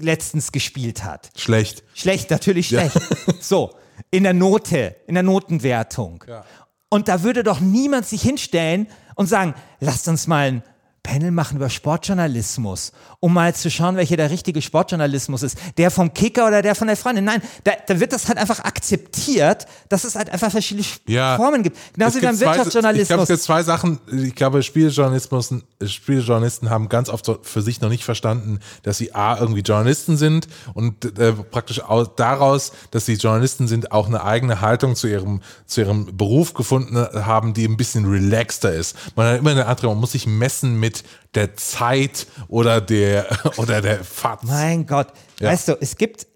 letztens 0.00 0.52
gespielt 0.52 1.04
hat. 1.04 1.30
Schlecht. 1.36 1.82
Schlecht, 1.94 2.30
natürlich 2.30 2.68
schlecht. 2.68 2.94
Ja. 2.94 3.34
So, 3.40 3.74
in 4.10 4.24
der 4.24 4.34
Note, 4.34 4.96
in 5.06 5.14
der 5.14 5.22
Notenwertung. 5.22 6.24
Ja. 6.28 6.44
Und 6.88 7.08
da 7.08 7.22
würde 7.22 7.42
doch 7.42 7.60
niemand 7.60 8.06
sich 8.06 8.22
hinstellen 8.22 8.88
und 9.14 9.28
sagen, 9.28 9.54
lasst 9.80 10.08
uns 10.08 10.26
mal 10.26 10.48
ein 10.48 10.62
Panel 11.08 11.30
machen 11.30 11.56
über 11.56 11.70
Sportjournalismus, 11.70 12.92
um 13.20 13.32
mal 13.32 13.54
zu 13.54 13.70
schauen, 13.70 13.96
welcher 13.96 14.18
der 14.18 14.30
richtige 14.30 14.60
Sportjournalismus 14.60 15.42
ist. 15.42 15.56
Der 15.78 15.90
vom 15.90 16.12
Kicker 16.12 16.46
oder 16.46 16.60
der 16.60 16.74
von 16.74 16.86
der 16.86 16.98
Freundin. 16.98 17.24
Nein, 17.24 17.40
da, 17.64 17.72
da 17.86 17.98
wird 17.98 18.12
das 18.12 18.28
halt 18.28 18.36
einfach 18.36 18.60
akzeptiert, 18.60 19.66
dass 19.88 20.04
es 20.04 20.16
halt 20.16 20.28
einfach 20.28 20.50
verschiedene 20.50 20.86
ja, 21.06 21.36
Formen 21.36 21.62
gibt. 21.62 21.78
Genauso 21.94 22.18
wie 22.18 22.26
beim 22.26 22.38
Wirtschaftsjournalismus. 22.38 23.02
Ich 23.02 23.08
glaube, 23.08 23.22
es 23.22 23.28
gibt 23.30 23.40
zwei 23.40 23.62
Sachen. 23.62 23.98
Ich 24.12 24.34
glaube, 24.34 24.62
Spieljournalismus, 24.62 25.54
Spieljournalisten 25.82 26.68
haben 26.68 26.90
ganz 26.90 27.08
oft 27.08 27.30
für 27.42 27.62
sich 27.62 27.80
noch 27.80 27.88
nicht 27.88 28.04
verstanden, 28.04 28.60
dass 28.82 28.98
sie 28.98 29.14
A, 29.14 29.38
irgendwie 29.38 29.62
Journalisten 29.62 30.18
sind 30.18 30.46
und 30.74 31.18
äh, 31.18 31.32
praktisch 31.32 31.80
aus, 31.82 32.08
daraus, 32.16 32.72
dass 32.90 33.06
sie 33.06 33.14
Journalisten 33.14 33.66
sind, 33.66 33.92
auch 33.92 34.08
eine 34.08 34.24
eigene 34.24 34.60
Haltung 34.60 34.94
zu 34.94 35.06
ihrem, 35.06 35.40
zu 35.64 35.80
ihrem 35.80 36.18
Beruf 36.18 36.52
gefunden 36.52 36.98
haben, 36.98 37.54
die 37.54 37.66
ein 37.66 37.78
bisschen 37.78 38.04
relaxter 38.04 38.74
ist. 38.74 38.94
Man 39.16 39.26
hat 39.26 39.38
immer 39.38 39.52
eine 39.52 39.64
andere, 39.64 39.88
man 39.88 40.00
muss 40.00 40.12
sich 40.12 40.26
messen 40.26 40.78
mit 40.78 40.97
der 41.34 41.56
Zeit 41.56 42.26
oder 42.48 42.80
der 42.80 43.26
oder 43.56 43.80
der 43.80 44.04
Fahrt. 44.04 44.44
Mein 44.44 44.86
Gott, 44.86 45.08
ja. 45.40 45.50
weißt 45.50 45.68
du, 45.68 45.78
es 45.80 45.96
gibt 45.96 46.26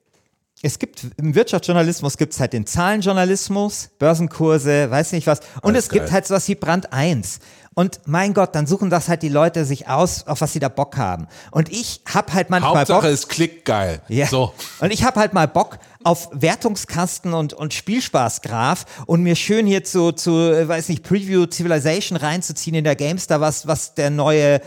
es 0.65 0.79
gibt 0.79 1.05
im 1.17 1.35
Wirtschaftsjournalismus 1.35 2.17
gibt 2.17 2.35
es 2.35 2.41
halt 2.41 2.53
den 2.53 2.67
Zahlenjournalismus, 2.67 3.91
Börsenkurse, 3.99 4.89
weiß 4.91 5.11
nicht 5.13 5.27
was. 5.27 5.41
Und 5.61 5.73
Alles 5.73 5.85
es 5.85 5.91
geil. 5.91 6.01
gibt 6.01 6.13
halt 6.13 6.27
sowas 6.27 6.47
wie 6.47 6.55
Brand 6.55 6.93
1. 6.93 7.41
Und 7.75 8.01
mein 8.07 8.35
Gott, 8.35 8.55
dann 8.55 8.67
suchen 8.67 8.91
das 8.91 9.09
halt 9.09 9.23
die 9.23 9.29
Leute 9.29 9.65
sich 9.65 9.89
aus, 9.89 10.27
auf 10.27 10.41
was 10.41 10.53
sie 10.53 10.59
da 10.59 10.69
Bock 10.69 10.97
haben. 10.97 11.27
Und 11.51 11.71
ich 11.71 12.03
hab 12.13 12.35
halt 12.35 12.51
manchmal 12.51 12.81
Hauptsache 12.81 13.03
Bock. 13.03 13.11
ist 13.11 13.29
Klick 13.29 13.65
geil. 13.65 14.03
Ja. 14.09 14.27
So. 14.27 14.53
Und 14.81 14.93
ich 14.93 15.05
hab 15.05 15.17
halt 15.17 15.33
mal 15.33 15.49
Bock 15.49 15.79
auf 16.05 16.29
Wertungskasten 16.33 17.33
und, 17.33 17.55
und 17.55 17.73
Spielspaßgraph 17.73 18.85
und 19.07 19.23
mir 19.23 19.37
schön 19.37 19.67
hier 19.67 19.85
zu, 19.85 20.13
zu, 20.13 20.33
weiß 20.33 20.89
nicht, 20.89 21.03
Preview 21.03 21.47
Civilization 21.51 22.17
reinzuziehen 22.17 22.77
in 22.77 22.85
der 22.85 22.97
GameStar, 22.97 23.41
was, 23.41 23.67
was 23.67 23.95
der 23.95 24.11
neue 24.11 24.61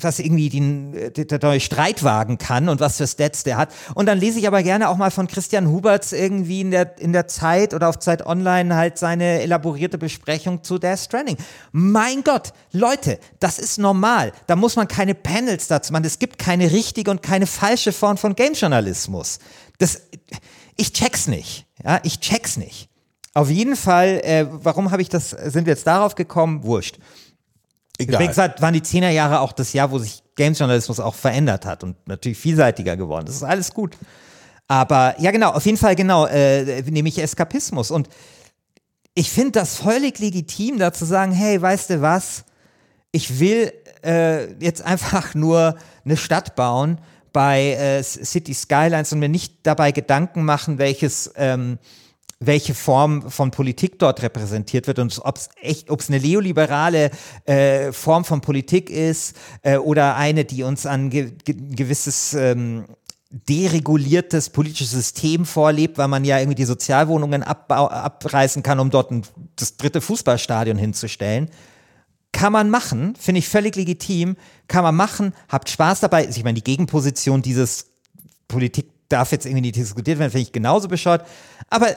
was 0.00 0.18
irgendwie 0.18 0.48
den, 0.48 1.12
der 1.14 1.38
neue 1.42 1.60
Streitwagen 1.60 2.38
kann 2.38 2.68
und 2.68 2.80
was 2.80 2.96
für 2.96 3.06
Stats 3.06 3.42
der 3.42 3.56
hat. 3.56 3.70
Und 3.94 4.06
dann 4.06 4.18
lese 4.18 4.38
ich 4.38 4.46
aber 4.46 4.62
gerne 4.62 4.88
auch 4.88 4.96
mal 4.96 5.10
von 5.10 5.26
Christian 5.26 5.68
Huberts 5.68 6.12
irgendwie 6.12 6.60
in 6.60 6.70
der, 6.70 6.98
in 6.98 7.12
der 7.12 7.26
Zeit 7.26 7.74
oder 7.74 7.88
auf 7.88 7.98
Zeit 7.98 8.24
Online 8.24 8.76
halt 8.76 8.98
seine 8.98 9.40
elaborierte 9.42 9.98
Besprechung 9.98 10.62
zu 10.62 10.78
Death 10.78 11.00
Stranding. 11.00 11.36
Mein 11.72 12.22
Gott, 12.22 12.52
Leute, 12.72 13.18
das 13.40 13.58
ist 13.58 13.78
normal. 13.78 14.32
Da 14.46 14.56
muss 14.56 14.76
man 14.76 14.88
keine 14.88 15.14
Panels 15.14 15.66
dazu 15.66 15.92
machen. 15.92 16.04
Es 16.04 16.18
gibt 16.18 16.38
keine 16.38 16.70
richtige 16.70 17.10
und 17.10 17.22
keine 17.22 17.46
falsche 17.46 17.92
Form 17.92 18.16
von 18.16 18.34
Game-Journalismus. 18.34 19.38
Das, 19.78 20.02
ich 20.76 20.92
check's 20.92 21.26
nicht. 21.26 21.66
Ja, 21.84 22.00
ich 22.04 22.20
check's 22.20 22.56
nicht. 22.56 22.88
Auf 23.34 23.48
jeden 23.48 23.76
Fall, 23.76 24.20
äh, 24.24 24.46
warum 24.50 24.90
habe 24.90 25.00
ich 25.00 25.08
das, 25.08 25.30
sind 25.30 25.64
wir 25.66 25.72
jetzt 25.72 25.86
darauf 25.86 26.14
gekommen? 26.14 26.64
Wurscht. 26.64 26.98
Egal. 28.02 28.22
Übrigens 28.22 28.36
waren 28.36 28.74
die 28.74 28.82
Zehnerjahre 28.82 29.40
auch 29.40 29.52
das 29.52 29.72
Jahr, 29.72 29.90
wo 29.90 29.98
sich 29.98 30.22
Games-Journalismus 30.36 31.00
auch 31.00 31.14
verändert 31.14 31.66
hat 31.66 31.84
und 31.84 31.96
natürlich 32.06 32.38
vielseitiger 32.38 32.96
geworden. 32.96 33.26
Das 33.26 33.36
ist 33.36 33.42
alles 33.42 33.72
gut. 33.72 33.96
Aber 34.68 35.14
ja, 35.18 35.30
genau, 35.30 35.50
auf 35.50 35.66
jeden 35.66 35.78
Fall 35.78 35.94
genau, 35.94 36.26
äh, 36.26 36.82
nämlich 36.82 37.18
Eskapismus. 37.18 37.90
Und 37.90 38.08
ich 39.14 39.30
finde 39.30 39.52
das 39.52 39.76
völlig 39.76 40.18
legitim, 40.18 40.78
da 40.78 40.92
zu 40.92 41.04
sagen, 41.04 41.32
hey, 41.32 41.60
weißt 41.60 41.90
du 41.90 42.00
was, 42.00 42.44
ich 43.10 43.38
will 43.40 43.72
äh, 44.04 44.52
jetzt 44.54 44.82
einfach 44.82 45.34
nur 45.34 45.76
eine 46.04 46.16
Stadt 46.16 46.56
bauen 46.56 46.98
bei 47.32 47.72
äh, 47.72 48.02
City 48.02 48.54
Skylines 48.54 49.12
und 49.12 49.18
mir 49.18 49.28
nicht 49.28 49.58
dabei 49.64 49.92
Gedanken 49.92 50.44
machen, 50.44 50.78
welches 50.78 51.32
ähm, 51.36 51.78
welche 52.46 52.74
Form 52.74 53.30
von 53.30 53.50
Politik 53.50 53.98
dort 53.98 54.22
repräsentiert 54.22 54.86
wird 54.86 54.98
und 54.98 55.18
ob 55.24 55.36
es 55.36 55.48
echt, 55.60 55.90
ob 55.90 56.00
es 56.00 56.08
eine 56.08 56.20
neoliberale 56.20 57.10
äh, 57.44 57.92
Form 57.92 58.24
von 58.24 58.40
Politik 58.40 58.90
ist 58.90 59.36
äh, 59.62 59.76
oder 59.76 60.16
eine, 60.16 60.44
die 60.44 60.62
uns 60.62 60.86
an 60.86 61.10
ge 61.10 61.32
gewisses 61.46 62.34
ähm, 62.34 62.84
dereguliertes 63.30 64.50
politisches 64.50 64.90
System 64.90 65.46
vorlebt, 65.46 65.96
weil 65.96 66.08
man 66.08 66.24
ja 66.24 66.38
irgendwie 66.38 66.56
die 66.56 66.66
Sozialwohnungen 66.66 67.42
abreißen 67.42 68.62
kann, 68.62 68.78
um 68.78 68.90
dort 68.90 69.10
ein, 69.10 69.22
das 69.56 69.78
dritte 69.78 70.02
Fußballstadion 70.02 70.76
hinzustellen. 70.76 71.48
Kann 72.32 72.52
man 72.52 72.68
machen, 72.68 73.14
finde 73.18 73.38
ich 73.38 73.48
völlig 73.48 73.74
legitim, 73.76 74.36
kann 74.68 74.82
man 74.82 74.94
machen, 74.94 75.32
habt 75.48 75.70
Spaß 75.70 76.00
dabei. 76.00 76.26
Ich 76.28 76.44
meine, 76.44 76.56
die 76.56 76.64
Gegenposition 76.64 77.40
dieses 77.40 77.86
Politik 78.48 78.90
darf 79.08 79.32
jetzt 79.32 79.46
irgendwie 79.46 79.62
nicht 79.62 79.76
diskutiert 79.76 80.18
werden, 80.18 80.30
finde 80.30 80.42
ich 80.42 80.52
genauso 80.52 80.88
bescheuert. 80.88 81.26
Aber 81.70 81.88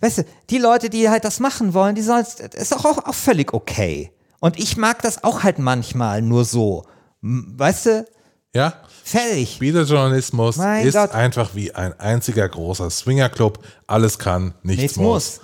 weißt 0.00 0.18
du, 0.18 0.24
die 0.50 0.58
Leute, 0.58 0.90
die 0.90 1.08
halt 1.08 1.24
das 1.24 1.40
machen 1.40 1.74
wollen, 1.74 1.94
die 1.94 2.02
sollen, 2.02 2.24
ist 2.54 2.76
auch, 2.76 2.84
auch, 2.84 3.04
auch 3.04 3.14
völlig 3.14 3.52
okay. 3.52 4.12
Und 4.40 4.58
ich 4.58 4.76
mag 4.76 5.02
das 5.02 5.24
auch 5.24 5.42
halt 5.42 5.58
manchmal 5.58 6.22
nur 6.22 6.44
so. 6.44 6.84
Weißt 7.20 7.86
du? 7.86 8.06
Ja. 8.54 8.74
Fertig. 9.04 9.54
Spielejournalismus 9.54 10.56
mein 10.56 10.86
ist 10.86 10.94
Gott. 10.94 11.12
einfach 11.12 11.54
wie 11.54 11.74
ein 11.74 11.98
einziger 11.98 12.48
großer 12.48 12.90
Swingerclub. 12.90 13.58
Alles 13.86 14.18
kann, 14.18 14.54
nichts, 14.62 14.82
nichts 14.82 14.96
muss. 14.96 15.38
muss. 15.38 15.40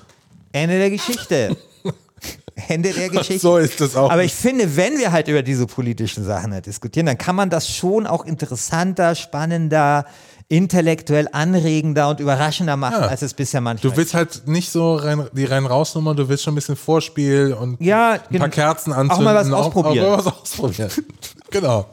Ende 0.53 0.79
der 0.79 0.91
Geschichte. 0.91 1.57
Ende 2.69 2.93
der 2.93 3.09
Geschichte. 3.09 3.41
So 3.41 3.57
ist 3.57 3.81
das 3.81 3.97
auch. 3.97 4.11
Aber 4.11 4.23
ich 4.23 4.35
finde, 4.35 4.77
wenn 4.77 4.99
wir 4.99 5.11
halt 5.13 5.29
über 5.29 5.43
diese 5.43 5.67
politischen 5.67 6.25
Sachen 6.25 6.53
halt 6.53 6.67
diskutieren, 6.67 7.07
dann 7.07 7.19
kann 7.19 7.35
man 7.35 7.51
das 7.51 7.69
schon 7.69 8.07
auch 8.07 8.25
interessanter, 8.25 9.15
spannender, 9.15 10.05
intellektuell 10.49 11.29
anregender 11.33 12.09
und 12.11 12.21
überraschender 12.21 12.77
machen, 12.77 13.01
ja. 13.01 13.09
als 13.09 13.23
es 13.23 13.35
bisher 13.35 13.61
manchmal 13.61 13.91
Du 13.91 13.97
willst 13.97 14.15
halt 14.15 14.47
nicht 14.47 14.71
so 14.71 14.97
rein, 14.97 15.27
die 15.33 15.45
rein 15.45 15.67
rausnummern, 15.67 16.17
du 16.17 16.29
willst 16.29 16.45
schon 16.45 16.53
ein 16.53 16.57
bisschen 16.57 16.77
Vorspiel 16.77 17.57
und 17.59 17.81
ja, 17.81 18.13
ein 18.13 18.19
paar 18.21 18.29
genau. 18.31 18.49
Kerzen 18.49 18.93
anzünden. 18.93 19.19
Auch 19.19 19.33
mal 19.33 19.35
was 19.35 19.51
ausprobieren. 19.51 20.07
Auch, 20.07 20.19
auch 20.19 20.25
mal 20.25 20.33
was 20.33 20.43
ausprobieren. 20.43 20.91
genau. 21.51 21.87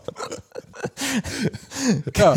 Ja. 2.15 2.36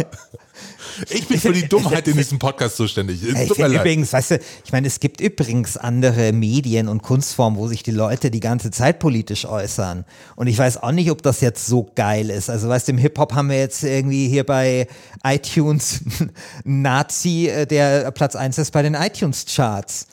Ich 1.11 1.27
bin 1.27 1.41
für 1.41 1.53
die 1.53 1.67
Dummheit 1.69 2.07
in 2.07 2.17
diesem 2.17 2.39
Podcast 2.39 2.77
zuständig. 2.77 3.21
Ich 3.23 3.51
übrigens, 3.59 4.13
weißt 4.13 4.33
du, 4.33 4.41
ich 4.65 4.73
meine, 4.73 4.87
es 4.87 5.01
gibt 5.01 5.21
übrigens 5.21 5.77
andere 5.77 6.33
Medien 6.33 6.89
und 6.89 7.03
Kunstformen, 7.03 7.59
wo 7.59 7.67
sich 7.67 7.83
die 7.83 7.91
Leute 7.91 8.31
die 8.31 8.41
ganze 8.41 8.71
Zeit 8.71 9.01
politisch 9.01 9.45
äußern. 9.45 10.05
Und 10.37 10.47
ich 10.47 10.57
weiß 10.57 10.83
auch 10.83 10.93
nicht, 10.93 11.11
ob 11.11 11.23
das 11.23 11.41
jetzt 11.41 11.67
so 11.67 11.91
geil 11.95 12.31
ist. 12.31 12.49
Also, 12.49 12.69
weißt 12.69 12.89
du, 12.89 12.93
im 12.93 12.99
Hip-Hop 12.99 13.35
haben 13.35 13.51
wir 13.51 13.59
jetzt 13.59 13.83
irgendwie 13.83 14.29
hier 14.29 14.45
bei 14.45 14.87
iTunes 15.25 16.03
einen 16.21 16.33
Nazi, 16.83 17.49
äh, 17.49 17.67
der 17.67 18.11
Platz 18.13 18.37
1 18.37 18.59
ist 18.59 18.71
bei 18.71 18.83
den 18.83 18.95
iTunes-Charts, 18.95 20.07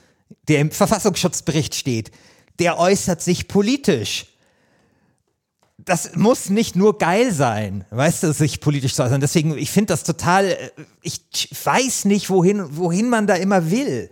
der 0.47 0.59
im 0.59 0.71
Verfassungsschutzbericht 0.71 1.75
steht. 1.75 2.11
Der 2.59 2.79
äußert 2.79 3.21
sich 3.21 3.47
politisch 3.47 4.30
das 5.85 6.15
muss 6.15 6.49
nicht 6.49 6.75
nur 6.75 6.97
geil 6.97 7.31
sein, 7.31 7.85
weißt 7.89 8.23
du, 8.23 8.33
sich 8.33 8.59
politisch 8.59 8.93
zu 8.93 9.03
äußern. 9.03 9.21
Deswegen, 9.21 9.57
ich 9.57 9.71
finde 9.71 9.93
das 9.93 10.03
total, 10.03 10.45
äh, 10.45 10.69
ich 11.01 11.21
weiß 11.63 12.05
nicht, 12.05 12.29
wohin, 12.29 12.77
wohin 12.77 13.09
man 13.09 13.27
da 13.27 13.35
immer 13.35 13.71
will 13.71 14.09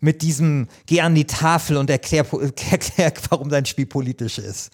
mit 0.00 0.22
diesem, 0.22 0.68
geh 0.86 1.00
an 1.00 1.14
die 1.14 1.26
Tafel 1.26 1.76
und 1.76 1.88
erklär, 1.88 2.26
erklär 2.70 3.12
warum 3.30 3.48
dein 3.48 3.66
Spiel 3.66 3.86
politisch 3.86 4.38
ist. 4.38 4.70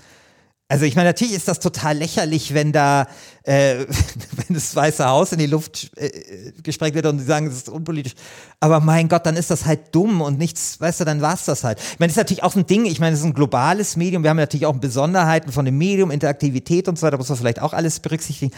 Also 0.70 0.85
ich 0.85 0.96
meine, 0.96 1.09
natürlich 1.09 1.33
ist 1.33 1.48
das 1.48 1.61
total 1.61 1.96
lächerlich, 1.96 2.52
wenn 2.52 2.72
da, 2.72 3.07
äh, 3.44 3.87
wenn 4.37 4.54
das 4.54 4.76
Weiße 4.76 5.07
Haus 5.07 5.33
in 5.33 5.38
die 5.38 5.46
Luft 5.46 5.90
äh, 5.96 6.52
gesprengt 6.62 6.94
wird 6.94 7.07
und 7.07 7.18
sie 7.18 7.24
sagen, 7.24 7.46
es 7.46 7.54
ist 7.54 7.68
unpolitisch. 7.70 8.12
Aber 8.61 8.81
mein 8.81 9.09
Gott, 9.09 9.24
dann 9.24 9.37
ist 9.37 9.50
das 9.50 9.64
halt 9.64 9.94
dumm 9.94 10.20
und 10.20 10.38
nichts, 10.38 10.78
weißt 10.78 11.00
du, 11.00 11.04
dann 11.07 11.22
war 11.22 11.35
es 11.35 11.46
das 11.46 11.64
halt. 11.64 11.78
Ich 11.81 11.98
meine, 11.98 12.09
das 12.09 12.18
ist 12.18 12.18
natürlich 12.18 12.42
auch 12.42 12.54
ein 12.54 12.66
Ding, 12.66 12.85
ich 12.85 13.00
meine, 13.00 13.14
es 13.14 13.20
ist 13.20 13.26
ein 13.26 13.33
globales 13.33 13.96
Medium, 13.96 14.22
wir 14.22 14.31
haben 14.31 14.37
natürlich 14.37 14.66
auch 14.66 14.76
Besonderheiten 14.76 15.52
von 15.52 15.64
dem 15.64 15.78
Medium, 15.78 16.11
Interaktivität 16.11 16.87
und 16.87 16.98
so 16.98 17.07
weiter, 17.07 17.16
muss 17.16 17.31
man 17.31 17.38
vielleicht 17.38 17.62
auch 17.62 17.72
alles 17.72 18.00
berücksichtigen. 18.00 18.54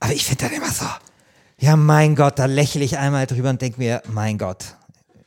Aber 0.00 0.12
ich 0.12 0.24
finde 0.24 0.46
dann 0.46 0.54
immer 0.54 0.72
so, 0.72 0.86
ja 1.60 1.76
mein 1.76 2.16
Gott, 2.16 2.40
da 2.40 2.46
lächle 2.46 2.82
ich 2.82 2.98
einmal 2.98 3.26
drüber 3.26 3.50
und 3.50 3.62
denke 3.62 3.78
mir, 3.78 4.02
mein 4.08 4.38
Gott, 4.38 4.74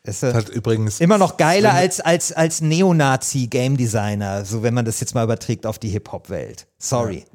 ist 0.08 0.24
hat 0.24 0.50
übrigens 0.50 1.00
immer 1.00 1.18
noch 1.18 1.38
geiler 1.38 1.74
als, 1.74 2.00
als, 2.00 2.32
als 2.32 2.62
Neonazi-Game 2.62 3.78
Designer, 3.78 4.46
so 4.46 4.64
wenn 4.64 4.74
man 4.74 4.86
das 4.86 5.00
jetzt 5.00 5.16
mal 5.16 5.24
überträgt 5.24 5.66
auf 5.66 5.80
die 5.80 5.90
Hip-Hop-Welt. 5.90 6.68
Sorry. 6.78 7.26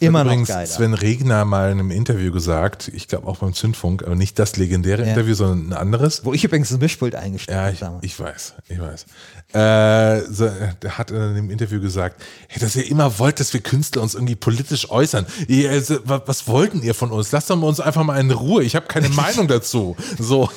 Immer 0.00 0.20
noch 0.22 0.30
übrigens 0.30 0.48
geiler. 0.48 0.66
Sven 0.66 0.94
Regner 0.94 1.44
mal 1.44 1.72
in 1.72 1.80
einem 1.80 1.90
Interview 1.90 2.30
gesagt, 2.32 2.86
ich 2.94 3.08
glaube 3.08 3.26
auch 3.26 3.38
beim 3.38 3.52
Zündfunk, 3.52 4.04
aber 4.04 4.14
nicht 4.14 4.38
das 4.38 4.56
legendäre 4.56 5.02
Ja. 5.02 5.08
Interview, 5.08 5.34
sondern 5.34 5.70
ein 5.70 5.72
anderes. 5.72 6.24
Wo 6.24 6.32
ich 6.32 6.44
übrigens 6.44 6.68
das 6.68 6.78
Mischpult 6.78 7.16
eingestellt 7.16 7.56
Ja, 7.56 7.62
habe. 7.64 7.72
ich, 7.74 7.80
damals. 7.80 8.04
ich 8.04 8.20
weiß, 8.20 8.54
ich 8.68 8.78
weiß. 8.80 9.06
Äh, 9.54 10.20
so, 10.32 10.48
der 10.82 10.98
hat 10.98 11.10
in 11.10 11.34
dem 11.34 11.50
Interview 11.50 11.80
gesagt, 11.80 12.22
hey, 12.48 12.60
dass 12.60 12.76
ihr 12.76 12.88
immer 12.88 13.18
wollt, 13.18 13.40
dass 13.40 13.52
wir 13.52 13.60
Künstler 13.60 14.02
uns 14.02 14.14
irgendwie 14.14 14.36
politisch 14.36 14.88
äußern. 14.88 15.26
Ihr, 15.48 15.70
also, 15.70 15.98
wa- 16.04 16.22
was 16.26 16.46
wollten 16.46 16.80
ihr 16.82 16.94
von 16.94 17.10
uns? 17.10 17.32
Lasst 17.32 17.50
doch 17.50 17.56
mal 17.56 17.66
uns 17.66 17.80
einfach 17.80 18.04
mal 18.04 18.20
in 18.20 18.30
Ruhe. 18.30 18.62
Ich 18.62 18.76
habe 18.76 18.86
keine 18.86 19.08
Meinung 19.10 19.48
dazu. 19.48 19.96
So. 20.18 20.48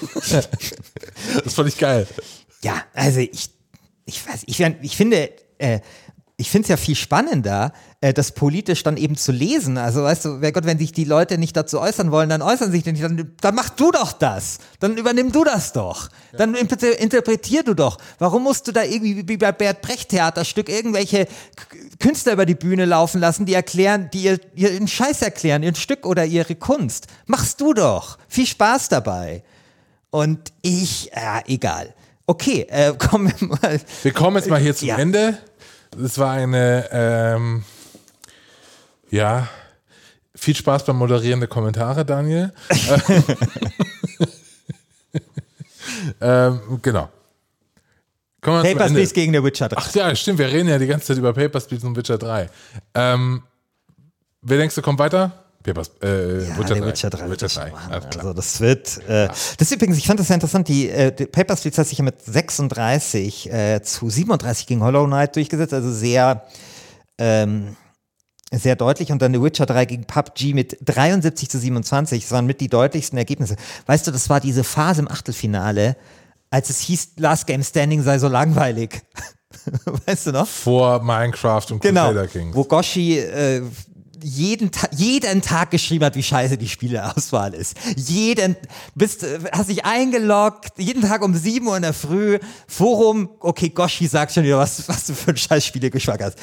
das 1.43 1.53
fand 1.55 1.67
ich 1.69 1.77
geil. 1.79 2.05
Ja, 2.63 2.83
also 2.93 3.19
ich, 3.21 3.49
ich 4.05 4.27
weiß, 4.27 4.43
ich, 4.45 4.59
ich 4.59 4.95
finde, 4.97 5.31
äh, 5.57 5.79
ich 6.41 6.49
finde 6.51 6.63
es 6.65 6.69
ja 6.69 6.77
viel 6.77 6.95
spannender, 6.95 7.71
äh, 8.01 8.13
das 8.13 8.31
politisch 8.33 8.83
dann 8.83 8.97
eben 8.97 9.15
zu 9.15 9.31
lesen. 9.31 9.77
Also 9.77 10.03
weißt 10.03 10.25
du, 10.25 10.41
wer 10.41 10.51
Gott, 10.51 10.65
wenn 10.65 10.77
sich 10.79 10.91
die 10.91 11.03
Leute 11.05 11.37
nicht 11.37 11.55
dazu 11.55 11.79
äußern 11.79 12.11
wollen, 12.11 12.29
dann 12.29 12.41
äußern 12.41 12.71
sich 12.71 12.83
nicht, 12.85 13.01
dann, 13.03 13.33
dann 13.39 13.55
mach 13.55 13.69
du 13.69 13.91
doch 13.91 14.11
das. 14.11 14.57
Dann 14.79 14.97
übernimm 14.97 15.31
du 15.31 15.43
das 15.43 15.71
doch. 15.73 16.09
Dann 16.35 16.55
inter- 16.55 16.99
interpretier 16.99 17.63
du 17.63 17.73
doch. 17.73 17.97
Warum 18.19 18.43
musst 18.43 18.67
du 18.67 18.71
da 18.71 18.83
irgendwie 18.83 19.27
wie 19.27 19.37
bei 19.37 19.51
Bert 19.51 19.81
Brecht 19.81 20.09
Theaterstück 20.09 20.67
irgendwelche 20.67 21.27
Künstler 21.99 22.33
über 22.33 22.45
die 22.45 22.55
Bühne 22.55 22.85
laufen 22.85 23.21
lassen, 23.21 23.45
die 23.45 23.53
erklären, 23.53 24.09
die 24.13 24.23
ihr, 24.23 24.39
ihren 24.55 24.87
Scheiß 24.87 25.21
erklären, 25.21 25.63
ihr 25.63 25.75
Stück 25.75 26.05
oder 26.05 26.25
ihre 26.25 26.55
Kunst? 26.55 27.07
Machst 27.27 27.61
du 27.61 27.73
doch. 27.73 28.17
Viel 28.27 28.47
Spaß 28.47 28.89
dabei. 28.89 29.43
Und 30.09 30.51
ich, 30.61 31.11
ja, 31.15 31.41
egal. 31.47 31.93
Okay, 32.25 32.65
äh, 32.69 32.93
kommen 32.97 33.31
wir 33.39 33.47
mal. 33.47 33.79
Wir 34.03 34.11
kommen 34.13 34.37
jetzt 34.37 34.49
mal 34.49 34.59
hier 34.59 34.75
zum 34.75 34.87
Ja. 34.87 34.97
Ende. 34.97 35.37
Es 35.99 36.17
war 36.17 36.31
eine, 36.31 36.87
ähm, 36.91 37.63
ja, 39.09 39.49
viel 40.33 40.55
Spaß 40.55 40.85
beim 40.85 40.97
Moderieren 40.97 41.39
der 41.41 41.49
Kommentare, 41.49 42.05
Daniel. 42.05 42.53
ähm, 46.21 46.79
genau. 46.81 47.09
Papers. 48.39 48.91
Please 48.91 49.13
gegen 49.13 49.33
The 49.33 49.43
Witcher 49.43 49.69
3. 49.69 49.77
Ach 49.77 49.93
ja, 49.93 50.15
stimmt, 50.15 50.39
wir 50.39 50.47
reden 50.47 50.69
ja 50.69 50.79
die 50.79 50.87
ganze 50.87 51.07
Zeit 51.07 51.17
über 51.17 51.33
Papers, 51.33 51.67
Please 51.67 51.85
und 51.85 51.95
Witcher 51.95 52.17
3. 52.17 52.49
Ähm, 52.95 53.43
wer 54.41 54.57
denkst 54.57 54.75
du, 54.75 54.81
kommt 54.81 54.97
weiter? 54.97 55.40
Papers, 55.63 55.91
äh, 56.01 56.43
Ja, 56.47 56.57
Witcher 56.57 56.75
der 56.75 56.81
3. 56.83 56.87
Witcher 56.87 57.09
3. 57.09 57.19
wird 57.21 57.31
Witcher 57.31 57.45
das 57.47 57.53
3. 57.55 57.61
schon 57.63 57.71
machen. 57.71 57.91
alles 57.91 58.09
klar. 58.09 58.23
Also 58.25 58.33
das 58.33 58.59
wird. 58.59 58.97
Äh, 59.07 59.27
Das 59.27 59.47
ist 59.59 59.71
übrigens, 59.71 59.97
ich 59.97 60.07
fand 60.07 60.19
das 60.19 60.27
sehr 60.27 60.35
interessant. 60.35 60.67
Die, 60.67 60.89
äh, 60.89 61.11
die 61.15 61.25
Papers, 61.25 61.61
Please 61.61 61.79
hat 61.79 61.87
sich 61.87 61.97
ja 61.97 62.03
mit 62.03 62.21
36 62.23 63.51
äh, 63.51 63.81
zu 63.83 64.09
37 64.09 64.67
gegen 64.67 64.81
Hollow 64.83 65.05
Knight 65.05 65.35
durchgesetzt. 65.35 65.73
Also 65.73 65.91
sehr. 65.91 66.43
Ähm, 67.17 67.75
sehr 68.53 68.75
deutlich 68.75 69.13
und 69.13 69.21
dann 69.21 69.33
The 69.33 69.41
Witcher 69.41 69.65
3 69.65 69.85
gegen 69.85 70.03
PUBG 70.03 70.53
mit 70.53 70.77
73 70.83 71.49
zu 71.49 71.57
27. 71.57 72.21
Das 72.23 72.31
waren 72.33 72.45
mit 72.45 72.59
die 72.59 72.67
deutlichsten 72.67 73.17
Ergebnisse. 73.17 73.55
Weißt 73.85 74.05
du, 74.05 74.11
das 74.11 74.29
war 74.29 74.41
diese 74.41 74.65
Phase 74.65 74.99
im 75.03 75.07
Achtelfinale, 75.07 75.95
als 76.49 76.69
es 76.69 76.81
hieß, 76.81 77.11
Last 77.15 77.47
Game 77.47 77.63
Standing 77.63 78.03
sei 78.03 78.19
so 78.19 78.27
langweilig. 78.27 79.03
weißt 80.05 80.27
du 80.27 80.31
noch? 80.33 80.47
Vor 80.49 81.01
Minecraft 81.01 81.63
und 81.71 81.81
Genau. 81.81 82.07
Crusader 82.07 82.27
Kings. 82.27 82.53
Wo 82.53 82.65
Goshi 82.65 83.19
äh, 83.19 83.61
jeden, 84.23 84.71
Ta 84.71 84.87
jeden 84.91 85.41
Tag 85.41 85.71
geschrieben 85.71 86.05
hat, 86.05 86.15
wie 86.15 86.23
scheiße 86.23 86.57
die 86.57 86.67
Spieleauswahl 86.67 87.53
ist. 87.53 87.75
Jeden, 87.95 88.55
bist, 88.95 89.25
hast 89.51 89.69
dich 89.69 89.85
eingeloggt, 89.85 90.73
jeden 90.77 91.01
Tag 91.01 91.23
um 91.23 91.35
7 91.35 91.65
Uhr 91.67 91.75
in 91.75 91.81
der 91.81 91.93
Früh, 91.93 92.39
Forum, 92.67 93.29
okay, 93.39 93.69
Goshi 93.69 94.07
sagt 94.07 94.33
schon 94.33 94.43
wieder, 94.43 94.57
was, 94.57 94.87
was 94.87 95.05
du 95.05 95.13
für 95.13 95.31
ein 95.31 95.37
scheiß 95.37 95.65
Spielegeschmack 95.65 96.23
hast. 96.23 96.37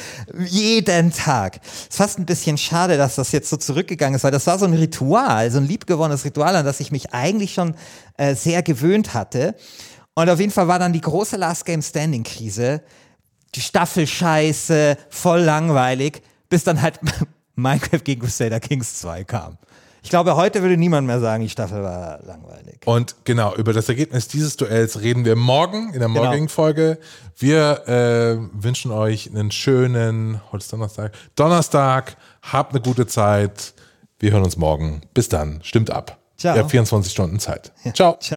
Jeden 0.46 1.12
Tag. 1.12 1.60
Ist 1.88 1.96
fast 1.96 2.18
ein 2.18 2.26
bisschen 2.26 2.58
schade, 2.58 2.96
dass 2.96 3.16
das 3.16 3.32
jetzt 3.32 3.50
so 3.50 3.56
zurückgegangen 3.56 4.16
ist, 4.16 4.24
weil 4.24 4.32
das 4.32 4.46
war 4.46 4.58
so 4.58 4.64
ein 4.64 4.74
Ritual, 4.74 5.50
so 5.50 5.58
ein 5.58 5.66
liebgewonnenes 5.66 6.24
Ritual, 6.24 6.56
an 6.56 6.64
das 6.64 6.80
ich 6.80 6.92
mich 6.92 7.12
eigentlich 7.12 7.54
schon 7.54 7.74
äh, 8.16 8.34
sehr 8.34 8.62
gewöhnt 8.62 9.14
hatte. 9.14 9.54
Und 10.14 10.28
auf 10.28 10.40
jeden 10.40 10.52
Fall 10.52 10.68
war 10.68 10.78
dann 10.78 10.92
die 10.92 11.00
große 11.00 11.36
Last 11.36 11.64
Game 11.64 11.82
Standing 11.82 12.24
Krise 12.24 12.82
die 13.54 13.60
Staffel 13.60 14.06
scheiße, 14.06 14.96
voll 15.08 15.40
langweilig, 15.40 16.22
bis 16.48 16.64
dann 16.64 16.82
halt 16.82 17.00
Minecraft 17.58 18.02
gegen 18.04 18.20
Crusader 18.22 18.60
Kings 18.60 18.98
2 19.00 19.24
kam. 19.24 19.58
Ich 20.02 20.10
glaube, 20.10 20.36
heute 20.36 20.62
würde 20.62 20.76
niemand 20.76 21.06
mehr 21.06 21.20
sagen, 21.20 21.42
die 21.42 21.48
Staffel 21.50 21.82
war 21.82 22.20
langweilig. 22.24 22.78
Und 22.86 23.16
genau, 23.24 23.54
über 23.56 23.72
das 23.72 23.88
Ergebnis 23.88 24.28
dieses 24.28 24.56
Duells 24.56 25.00
reden 25.00 25.24
wir 25.24 25.34
morgen 25.36 25.92
in 25.92 25.98
der 25.98 26.08
Genau. 26.08 26.24
morgigen 26.24 26.48
Folge. 26.48 26.98
Wir 27.36 27.86
äh, 27.88 28.38
wünschen 28.52 28.90
euch 28.92 29.28
einen 29.28 29.50
schönen, 29.50 30.40
heute 30.52 30.62
ist 30.62 30.72
Donnerstag, 30.72 31.12
Donnerstag, 31.34 32.16
habt 32.42 32.72
eine 32.72 32.80
gute 32.80 33.06
Zeit. 33.06 33.74
Wir 34.20 34.30
hören 34.32 34.44
uns 34.44 34.56
morgen. 34.56 35.00
Bis 35.14 35.28
dann, 35.28 35.60
stimmt 35.62 35.90
ab. 35.90 36.16
Ciao. 36.36 36.54
Ihr 36.54 36.60
habt 36.62 36.70
24 36.70 37.12
Stunden 37.12 37.40
Zeit. 37.40 37.72
Ciao. 37.82 37.92
Ciao. 37.94 38.18